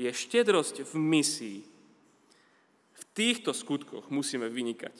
je 0.00 0.08
štedrosť 0.08 0.80
v 0.80 0.92
misii. 0.96 1.71
V 3.02 3.04
týchto 3.10 3.50
skutkoch 3.50 4.06
musíme 4.14 4.46
vynikať. 4.46 4.94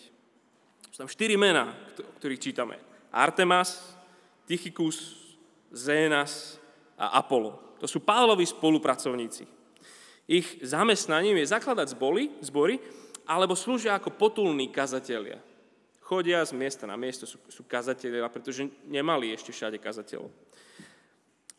Sú 0.91 0.97
tam 0.99 1.09
štyri 1.09 1.38
mená, 1.38 1.71
ktorých 2.19 2.43
čítame. 2.43 2.77
Artemas, 3.15 3.95
Tychicus, 4.45 5.15
Zénas 5.71 6.59
a 6.99 7.17
Apollo. 7.23 7.79
To 7.79 7.87
sú 7.87 8.03
Pavlovi 8.03 8.45
spolupracovníci. 8.45 9.47
Ich 10.27 10.61
zamestnaním 10.61 11.38
je 11.41 11.51
zakladať 11.55 11.95
zbory, 11.95 12.31
zbory 12.45 12.77
alebo 13.25 13.57
slúžia 13.57 13.97
ako 13.97 14.15
potulní 14.19 14.69
kazatelia 14.75 15.41
chodia 16.12 16.45
z 16.45 16.53
miesta 16.53 16.85
na 16.85 17.01
miesto, 17.01 17.25
sú, 17.25 17.41
sú 17.49 17.65
kazatelia, 17.65 18.29
pretože 18.29 18.69
nemali 18.85 19.33
ešte 19.33 19.49
všade 19.49 19.81
kazateľov. 19.81 20.29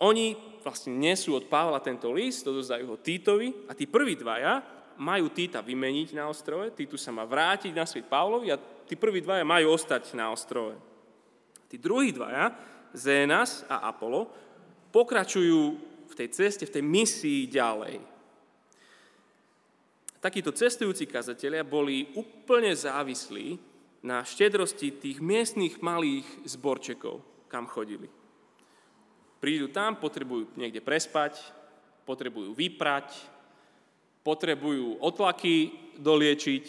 Oni 0.05 0.37
vlastne 0.61 0.93
nesú 0.93 1.33
od 1.33 1.49
Pavla 1.49 1.81
tento 1.81 2.13
list, 2.13 2.45
dozdajú 2.45 2.85
ho 2.85 3.01
Týtovi 3.01 3.65
a 3.65 3.73
tí 3.73 3.89
prví 3.89 4.13
dvaja 4.13 4.61
majú 4.97 5.29
Týta 5.33 5.63
vymeniť 5.63 6.17
na 6.17 6.29
ostrove, 6.29 6.73
Týtu 6.73 6.97
sa 6.97 7.09
má 7.09 7.25
vrátiť 7.25 7.73
na 7.73 7.85
svet 7.87 8.05
Pavlovi 8.05 8.53
a 8.53 8.59
tí 8.59 8.93
prví 8.93 9.23
dvaja 9.23 9.45
majú 9.47 9.73
ostať 9.73 10.13
na 10.17 10.29
ostrove. 10.29 10.77
Tí 11.69 11.81
druhí 11.81 12.13
dvaja, 12.13 12.53
Zénas 12.93 13.65
a 13.65 13.89
Apollo, 13.89 14.29
pokračujú 14.93 15.61
v 16.05 16.13
tej 16.13 16.29
ceste, 16.29 16.69
v 16.69 16.73
tej 16.77 16.83
misii 16.85 17.49
ďalej. 17.49 17.97
Takíto 20.21 20.53
cestujúci 20.53 21.09
kazatelia 21.09 21.65
boli 21.65 22.13
úplne 22.13 22.71
závislí 22.71 23.57
na 24.05 24.21
štedrosti 24.21 24.93
tých 25.01 25.17
miestných 25.17 25.81
malých 25.81 26.27
zborčekov, 26.45 27.19
kam 27.49 27.65
chodili. 27.65 28.07
Prídu 29.41 29.67
tam, 29.73 29.99
potrebujú 29.99 30.55
niekde 30.55 30.79
prespať, 30.79 31.41
potrebujú 32.07 32.55
vyprať, 32.55 33.11
potrebujú 34.23 35.03
otlaky 35.03 35.71
doliečiť, 35.99 36.65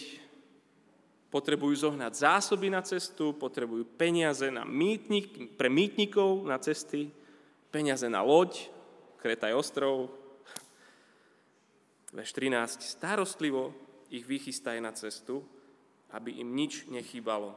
potrebujú 1.31 1.75
zohnať 1.90 2.12
zásoby 2.14 2.71
na 2.71 2.83
cestu, 2.83 3.35
potrebujú 3.35 3.87
peniaze 3.99 4.47
na 4.51 4.67
mýtnik, 4.67 5.59
pre 5.59 5.71
mýtnikov 5.71 6.47
na 6.47 6.59
cesty, 6.59 7.11
peniaze 7.71 8.07
na 8.11 8.23
loď, 8.23 8.71
Kretaj 9.25 9.57
ostrov. 9.57 10.12
Veš 12.17 12.37
13. 12.37 12.85
Starostlivo 12.85 13.73
ich 14.12 14.29
vychystaj 14.29 14.85
na 14.85 14.93
cestu, 14.93 15.40
aby 16.12 16.45
im 16.45 16.53
nič 16.53 16.85
nechýbalo. 16.93 17.57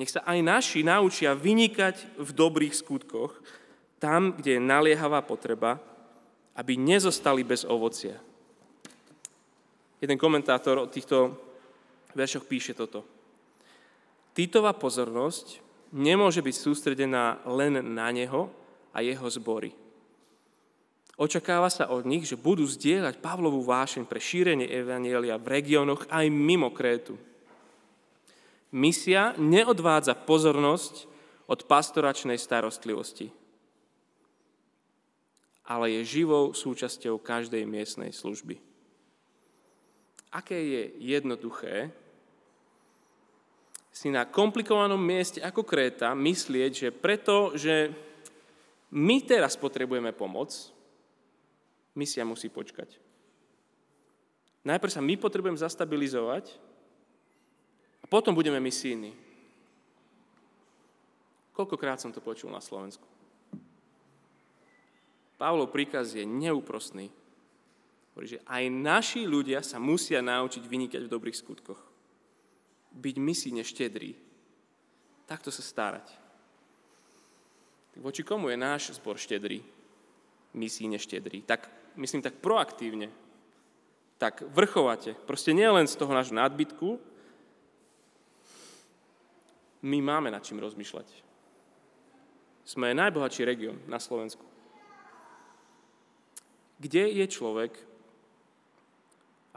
Nech 0.00 0.08
sa 0.08 0.24
aj 0.24 0.38
naši 0.40 0.80
naučia 0.80 1.36
vynikať 1.36 2.16
v 2.16 2.30
dobrých 2.32 2.72
skutkoch, 2.72 3.36
tam, 3.98 4.32
kde 4.32 4.56
je 4.56 4.62
naliehavá 4.62 5.20
potreba, 5.26 5.82
aby 6.54 6.78
nezostali 6.78 7.42
bez 7.42 7.66
ovocia. 7.66 8.18
Jeden 9.98 10.18
komentátor 10.18 10.78
o 10.78 10.90
týchto 10.90 11.34
veršoch 12.14 12.46
píše 12.46 12.74
toto. 12.74 13.02
Týtová 14.32 14.74
pozornosť 14.74 15.58
nemôže 15.94 16.38
byť 16.38 16.54
sústredená 16.54 17.42
len 17.46 17.82
na 17.82 18.08
neho 18.14 18.52
a 18.94 19.02
jeho 19.02 19.26
zbory 19.26 19.74
Očakáva 21.18 21.66
sa 21.66 21.90
od 21.90 22.06
nich, 22.06 22.30
že 22.30 22.38
budú 22.38 22.62
zdieľať 22.62 23.18
Pavlovú 23.18 23.66
vášeň 23.66 24.06
pre 24.06 24.22
šírenie 24.22 24.70
Evanielia 24.70 25.34
v 25.34 25.50
regiónoch 25.50 26.06
aj 26.06 26.30
mimo 26.30 26.70
Krétu. 26.70 27.18
Misia 28.70 29.34
neodvádza 29.34 30.14
pozornosť 30.14 31.10
od 31.50 31.66
pastoračnej 31.66 32.38
starostlivosti, 32.38 33.34
ale 35.66 35.98
je 35.98 36.22
živou 36.22 36.54
súčasťou 36.54 37.18
každej 37.18 37.66
miestnej 37.66 38.14
služby. 38.14 38.67
Aké 40.28 40.56
je 40.56 40.82
jednoduché 41.00 41.88
si 43.98 44.12
na 44.14 44.28
komplikovanom 44.28 45.00
mieste 45.00 45.42
ako 45.42 45.66
Kréta 45.66 46.14
myslieť, 46.14 46.70
že 46.70 46.88
preto, 46.94 47.56
že 47.58 47.90
my 48.94 49.24
teraz 49.26 49.58
potrebujeme 49.58 50.14
pomoc, 50.14 50.54
misia 51.98 52.22
musí 52.22 52.46
počkať. 52.46 52.94
Najprv 54.62 54.92
sa 54.92 55.02
my 55.02 55.14
potrebujeme 55.18 55.58
zastabilizovať 55.58 56.54
a 58.00 58.06
potom 58.06 58.38
budeme 58.38 58.62
misíni. 58.62 59.16
Koľkokrát 61.58 61.98
som 61.98 62.14
to 62.14 62.22
počul 62.22 62.54
na 62.54 62.62
Slovensku. 62.62 63.02
Pavlov 65.38 65.74
príkaz 65.74 66.14
je 66.14 66.22
neúprostný. 66.22 67.10
Hovorí, 68.18 68.34
že 68.34 68.42
aj 68.50 68.66
naši 68.66 69.30
ľudia 69.30 69.62
sa 69.62 69.78
musia 69.78 70.18
naučiť 70.18 70.66
vynikať 70.66 71.06
v 71.06 71.12
dobrých 71.14 71.38
skutkoch. 71.38 71.78
Byť 72.90 73.14
misíne 73.22 73.62
štedrý. 73.62 74.18
Takto 75.22 75.54
sa 75.54 75.62
starať. 75.62 76.10
Voči 78.02 78.26
komu 78.26 78.50
je 78.50 78.58
náš 78.58 78.98
zbor 78.98 79.22
štedrý? 79.22 79.62
Misíne 80.50 80.98
štedrý. 80.98 81.46
Tak 81.46 81.70
myslím 81.94 82.18
tak 82.18 82.42
proaktívne, 82.42 83.06
tak 84.18 84.42
vrchovate. 84.50 85.14
Proste 85.22 85.54
nie 85.54 85.70
len 85.70 85.86
z 85.86 85.94
toho 85.94 86.10
nášho 86.10 86.34
nadbytku, 86.34 86.98
my 89.86 89.98
máme 90.02 90.34
nad 90.34 90.42
čím 90.42 90.58
rozmýšľať. 90.58 91.06
Sme 92.66 92.98
najbohatší 92.98 93.46
región 93.46 93.78
na 93.86 94.02
Slovensku. 94.02 94.42
Kde 96.82 97.14
je 97.14 97.26
človek 97.30 97.86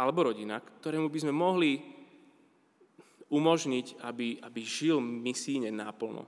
alebo 0.01 0.33
rodina, 0.33 0.57
ktorému 0.57 1.13
by 1.13 1.19
sme 1.21 1.33
mohli 1.33 1.77
umožniť, 3.29 4.01
aby, 4.01 4.41
aby 4.41 4.61
žil 4.65 4.97
misíne 4.97 5.69
náplno. 5.69 6.25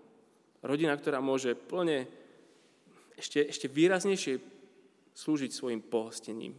Rodina, 0.61 0.93
ktorá 0.93 1.17
môže 1.19 1.57
plne 1.57 2.05
ešte, 3.17 3.49
ešte 3.49 3.65
výraznejšie 3.65 4.37
slúžiť 5.17 5.51
svojim 5.51 5.81
pohostením, 5.81 6.53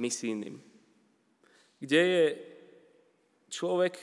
misijným. 0.00 0.56
Kde 1.78 2.00
je 2.00 2.24
človek, 3.52 4.00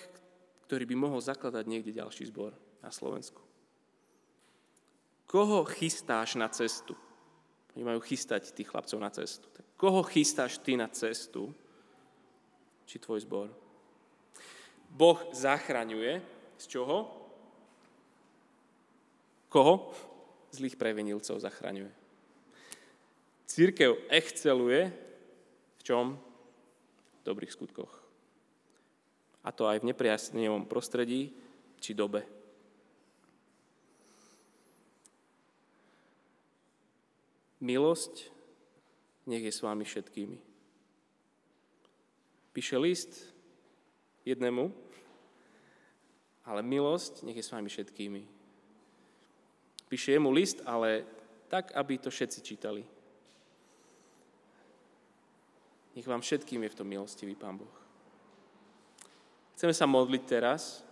ktorý 0.70 0.86
by 0.86 0.96
mohol 0.96 1.20
zakladať 1.20 1.66
niekde 1.66 1.98
ďalší 1.98 2.30
zbor 2.30 2.54
na 2.80 2.94
Slovensku. 2.94 3.42
Koho 5.26 5.66
chystáš 5.66 6.38
na 6.38 6.48
cestu? 6.48 6.94
Oni 7.76 7.84
majú 7.84 8.00
chystať 8.06 8.56
tých 8.56 8.72
chlapcov 8.72 8.98
na 9.02 9.12
cestu. 9.12 9.52
Tak 9.52 9.66
koho 9.76 10.02
chystáš 10.08 10.64
ty 10.64 10.80
na 10.80 10.88
cestu? 10.88 11.52
Či 12.86 13.02
tvoj 13.02 13.26
zbor? 13.26 13.50
Boh 14.94 15.20
zachraňuje. 15.34 16.22
Z 16.56 16.66
čoho? 16.72 17.12
Koho? 19.52 19.92
Zlých 20.56 20.80
previnilcov 20.80 21.42
zachraňuje. 21.42 21.92
Církev 23.46 24.00
exceluje 24.08 24.88
v 25.80 25.82
čom? 25.84 26.16
V 26.16 27.22
dobrých 27.28 27.52
skutkoch. 27.52 27.92
A 29.46 29.52
to 29.52 29.70
aj 29.70 29.84
v 29.84 29.92
nepriaznivom 29.92 30.66
prostredí 30.66 31.36
či 31.78 31.94
dobe. 31.94 32.26
Milosť 37.62 38.30
nech 39.26 39.42
je 39.42 39.54
s 39.54 39.62
vami 39.66 39.86
všetkými. 39.86 40.38
Píše 42.56 42.80
list 42.80 43.36
jednému, 44.24 44.72
ale 46.47 46.64
milosť 46.64 47.28
nech 47.28 47.36
je 47.36 47.43
s 47.43 47.51
vami 47.51 47.68
všetkými. 47.68 48.24
Píše 49.91 50.16
jemu 50.16 50.32
list, 50.32 50.64
ale 50.64 51.03
tak, 51.51 51.76
aby 51.76 51.99
to 51.99 52.08
všetci 52.08 52.39
čítali. 52.39 52.88
Nech 55.99 56.08
vám 56.08 56.24
všetkým 56.24 56.64
je 56.64 56.72
v 56.72 56.78
tom 56.80 56.88
milostivý 56.88 57.36
Pán 57.36 57.60
Boh. 57.60 57.76
Chceme 59.60 59.76
sa 59.76 59.84
modliť 59.84 60.24
teraz. 60.24 60.84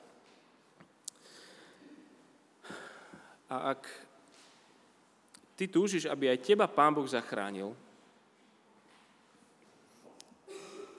A 3.48 3.72
ak 3.72 3.88
ty 5.56 5.72
túžiš, 5.72 6.12
aby 6.12 6.28
aj 6.28 6.44
teba 6.44 6.68
Pán 6.68 6.92
Boh 6.92 7.08
zachránil, 7.08 7.72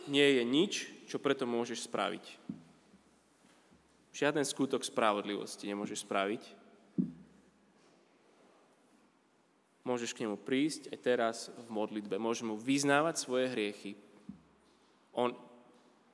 nie 0.09 0.40
je 0.40 0.42
nič, 0.44 0.72
čo 1.09 1.20
preto 1.20 1.44
môžeš 1.44 1.86
spraviť. 1.86 2.24
Žiaden 4.14 4.46
skutok 4.46 4.86
spravodlivosti 4.86 5.66
nemôžeš 5.66 6.07
spraviť. 6.07 6.42
Môžeš 9.84 10.16
k 10.16 10.24
nemu 10.24 10.40
prísť 10.40 10.88
aj 10.94 10.98
teraz 11.02 11.38
v 11.52 11.68
modlitbe. 11.68 12.16
Môžeš 12.16 12.46
mu 12.46 12.57
vyznávať 12.57 13.20
svoje 13.20 13.52
hriechy. 13.52 13.92
On, 15.12 15.34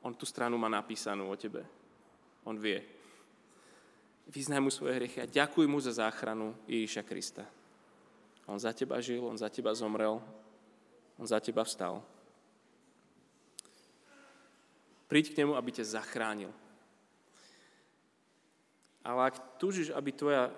on 0.02 0.12
tú 0.16 0.26
stranu 0.26 0.58
má 0.58 0.66
napísanú 0.66 1.30
o 1.30 1.36
tebe. 1.38 1.62
On 2.42 2.56
vie. 2.58 2.82
Vyznaj 4.26 4.60
mu 4.64 4.70
svoje 4.74 4.98
hriechy 4.98 5.22
a 5.22 5.30
ďakuj 5.30 5.70
mu 5.70 5.78
za 5.78 5.94
záchranu 5.94 6.56
Ježíša 6.66 7.06
Krista. 7.06 7.44
On 8.50 8.58
za 8.58 8.74
teba 8.74 8.98
žil, 8.98 9.22
on 9.22 9.38
za 9.38 9.46
teba 9.46 9.70
zomrel, 9.76 10.18
on 11.14 11.26
za 11.28 11.38
teba 11.38 11.62
vstal. 11.62 12.02
Príď 15.10 15.34
k 15.34 15.42
nemu, 15.42 15.58
aby 15.58 15.74
ťa 15.74 15.98
zachránil. 15.98 16.54
Ale 19.02 19.34
ak 19.34 19.58
túžiš, 19.58 19.90
aby 19.90 20.14
tvoja 20.14 20.54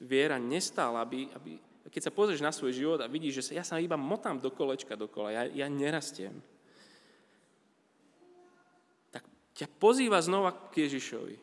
viera 0.00 0.40
nestála, 0.40 1.04
aby, 1.04 1.28
aby, 1.36 1.60
keď 1.92 2.08
sa 2.08 2.14
pozrieš 2.14 2.40
na 2.40 2.56
svoj 2.56 2.72
život 2.72 3.00
a 3.04 3.10
vidíš, 3.10 3.44
že 3.44 3.44
sa, 3.44 3.52
ja 3.60 3.64
sa 3.66 3.76
iba 3.76 4.00
motám 4.00 4.40
do 4.40 4.48
kolečka 4.48 4.96
dokola, 4.96 5.28
ja, 5.28 5.42
ja 5.44 5.66
nerastiem, 5.68 6.40
tak 9.12 9.28
ťa 9.52 9.68
pozýva 9.76 10.24
znova 10.24 10.56
k 10.72 10.88
Ježišovi. 10.88 11.36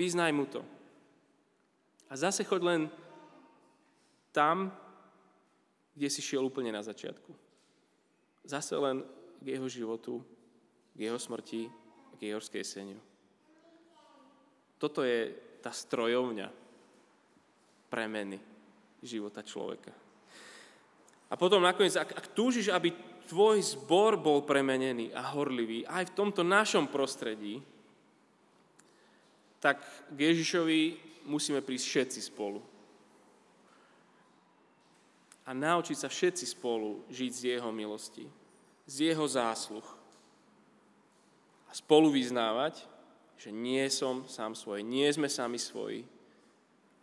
Vyznaj 0.00 0.32
mu 0.32 0.48
to. 0.48 0.64
A 2.08 2.16
zase 2.16 2.40
choď 2.40 2.60
len 2.64 2.80
tam, 4.32 4.72
kde 5.92 6.08
si 6.08 6.24
šiel 6.24 6.46
úplne 6.46 6.72
na 6.72 6.80
začiatku. 6.80 7.36
Zase 8.48 8.80
len 8.80 9.04
k 9.44 9.46
jeho 9.58 9.68
životu, 9.68 10.24
k 10.98 11.06
jeho 11.06 11.18
smrti 11.18 11.70
k 12.18 12.34
jeho 12.34 12.42
skrieseniu. 12.42 12.98
Toto 14.82 15.06
je 15.06 15.30
tá 15.62 15.70
strojovňa 15.70 16.50
premeny 17.86 18.38
života 19.02 19.46
človeka. 19.46 19.94
A 21.30 21.34
potom 21.38 21.62
nakoniec, 21.62 21.94
ak, 21.94 22.10
ak 22.10 22.26
túžiš, 22.34 22.74
aby 22.74 22.90
tvoj 23.30 23.62
zbor 23.62 24.18
bol 24.18 24.42
premenený 24.42 25.14
a 25.14 25.22
horlivý 25.34 25.86
aj 25.86 26.10
v 26.10 26.16
tomto 26.16 26.42
našom 26.42 26.90
prostredí, 26.90 27.62
tak 29.58 29.82
k 30.14 30.18
Ježišovi 30.18 30.80
musíme 31.26 31.62
prísť 31.62 31.86
všetci 31.86 32.20
spolu. 32.30 32.62
A 35.48 35.50
naučiť 35.54 35.96
sa 35.96 36.08
všetci 36.10 36.44
spolu 36.44 37.02
žiť 37.08 37.30
z 37.34 37.42
Jeho 37.56 37.70
milosti, 37.72 38.26
z 38.86 39.12
Jeho 39.12 39.26
zásluh 39.26 39.97
a 41.68 41.72
spolu 41.76 42.08
vyznávať, 42.08 42.88
že 43.38 43.54
nie 43.54 43.86
som 43.92 44.26
sám 44.26 44.58
svoj, 44.58 44.82
nie 44.82 45.06
sme 45.14 45.30
sami 45.30 45.60
svoji, 45.60 46.02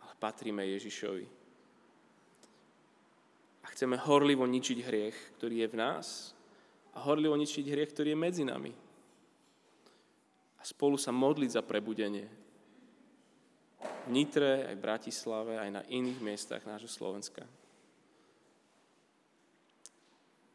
ale 0.04 0.12
patríme 0.20 0.60
Ježišovi. 0.66 1.26
A 3.64 3.66
chceme 3.72 3.96
horlivo 3.96 4.44
ničiť 4.44 4.78
hriech, 4.84 5.16
ktorý 5.40 5.64
je 5.64 5.68
v 5.72 5.78
nás 5.80 6.06
a 6.92 7.02
horlivo 7.02 7.34
ničiť 7.34 7.64
hriech, 7.66 7.90
ktorý 7.96 8.12
je 8.12 8.18
medzi 8.18 8.44
nami. 8.44 8.74
A 10.60 10.62
spolu 10.62 11.00
sa 11.00 11.14
modliť 11.14 11.50
za 11.56 11.62
prebudenie. 11.64 12.28
V 14.06 14.10
Nitre, 14.12 14.70
aj 14.70 14.74
v 14.76 14.84
Bratislave, 14.84 15.52
aj 15.58 15.70
na 15.72 15.82
iných 15.88 16.20
miestach 16.22 16.62
nášho 16.62 16.90
Slovenska. 16.90 17.42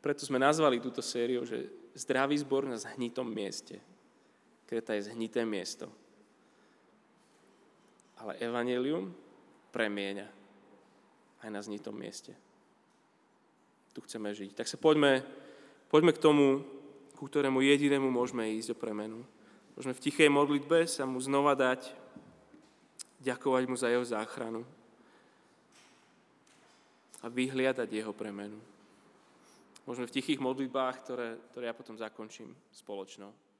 Preto 0.01 0.25
sme 0.25 0.41
nazvali 0.41 0.81
túto 0.81 1.03
sériu, 1.05 1.45
že 1.45 1.69
zdravý 1.93 2.33
zbor 2.41 2.65
na 2.65 2.79
zhnitom 2.79 3.27
mieste. 3.29 3.77
Kreta 4.71 4.95
je 4.95 5.11
zhnité 5.11 5.43
miesto. 5.43 5.91
Ale 8.23 8.39
evanelium 8.39 9.11
premieňa 9.75 10.31
aj 11.43 11.49
na 11.51 11.59
zhnitom 11.59 11.91
mieste. 11.91 12.31
Tu 13.91 13.99
chceme 14.07 14.31
žiť. 14.31 14.55
Tak 14.55 14.71
sa 14.71 14.79
poďme, 14.79 15.27
poďme 15.91 16.15
k 16.15 16.23
tomu, 16.23 16.63
ku 17.19 17.27
ktorému 17.27 17.59
jedinému 17.59 18.07
môžeme 18.07 18.47
ísť 18.55 18.71
o 18.71 18.79
premenu. 18.79 19.27
Môžeme 19.75 19.91
v 19.91 20.03
tichej 20.07 20.31
modlitbe 20.31 20.87
sa 20.87 21.03
mu 21.03 21.19
znova 21.19 21.51
dať, 21.51 21.91
ďakovať 23.19 23.63
mu 23.67 23.75
za 23.75 23.91
jeho 23.91 24.07
záchranu 24.07 24.63
a 27.19 27.27
vyhliadať 27.27 27.91
jeho 27.91 28.15
premenu. 28.15 28.55
Môžeme 29.83 30.07
v 30.07 30.15
tichých 30.15 30.39
modlitbách, 30.39 30.95
ktoré, 31.03 31.35
ktoré 31.51 31.67
ja 31.67 31.75
potom 31.75 31.99
zakončím 31.99 32.55
spoločno. 32.71 33.50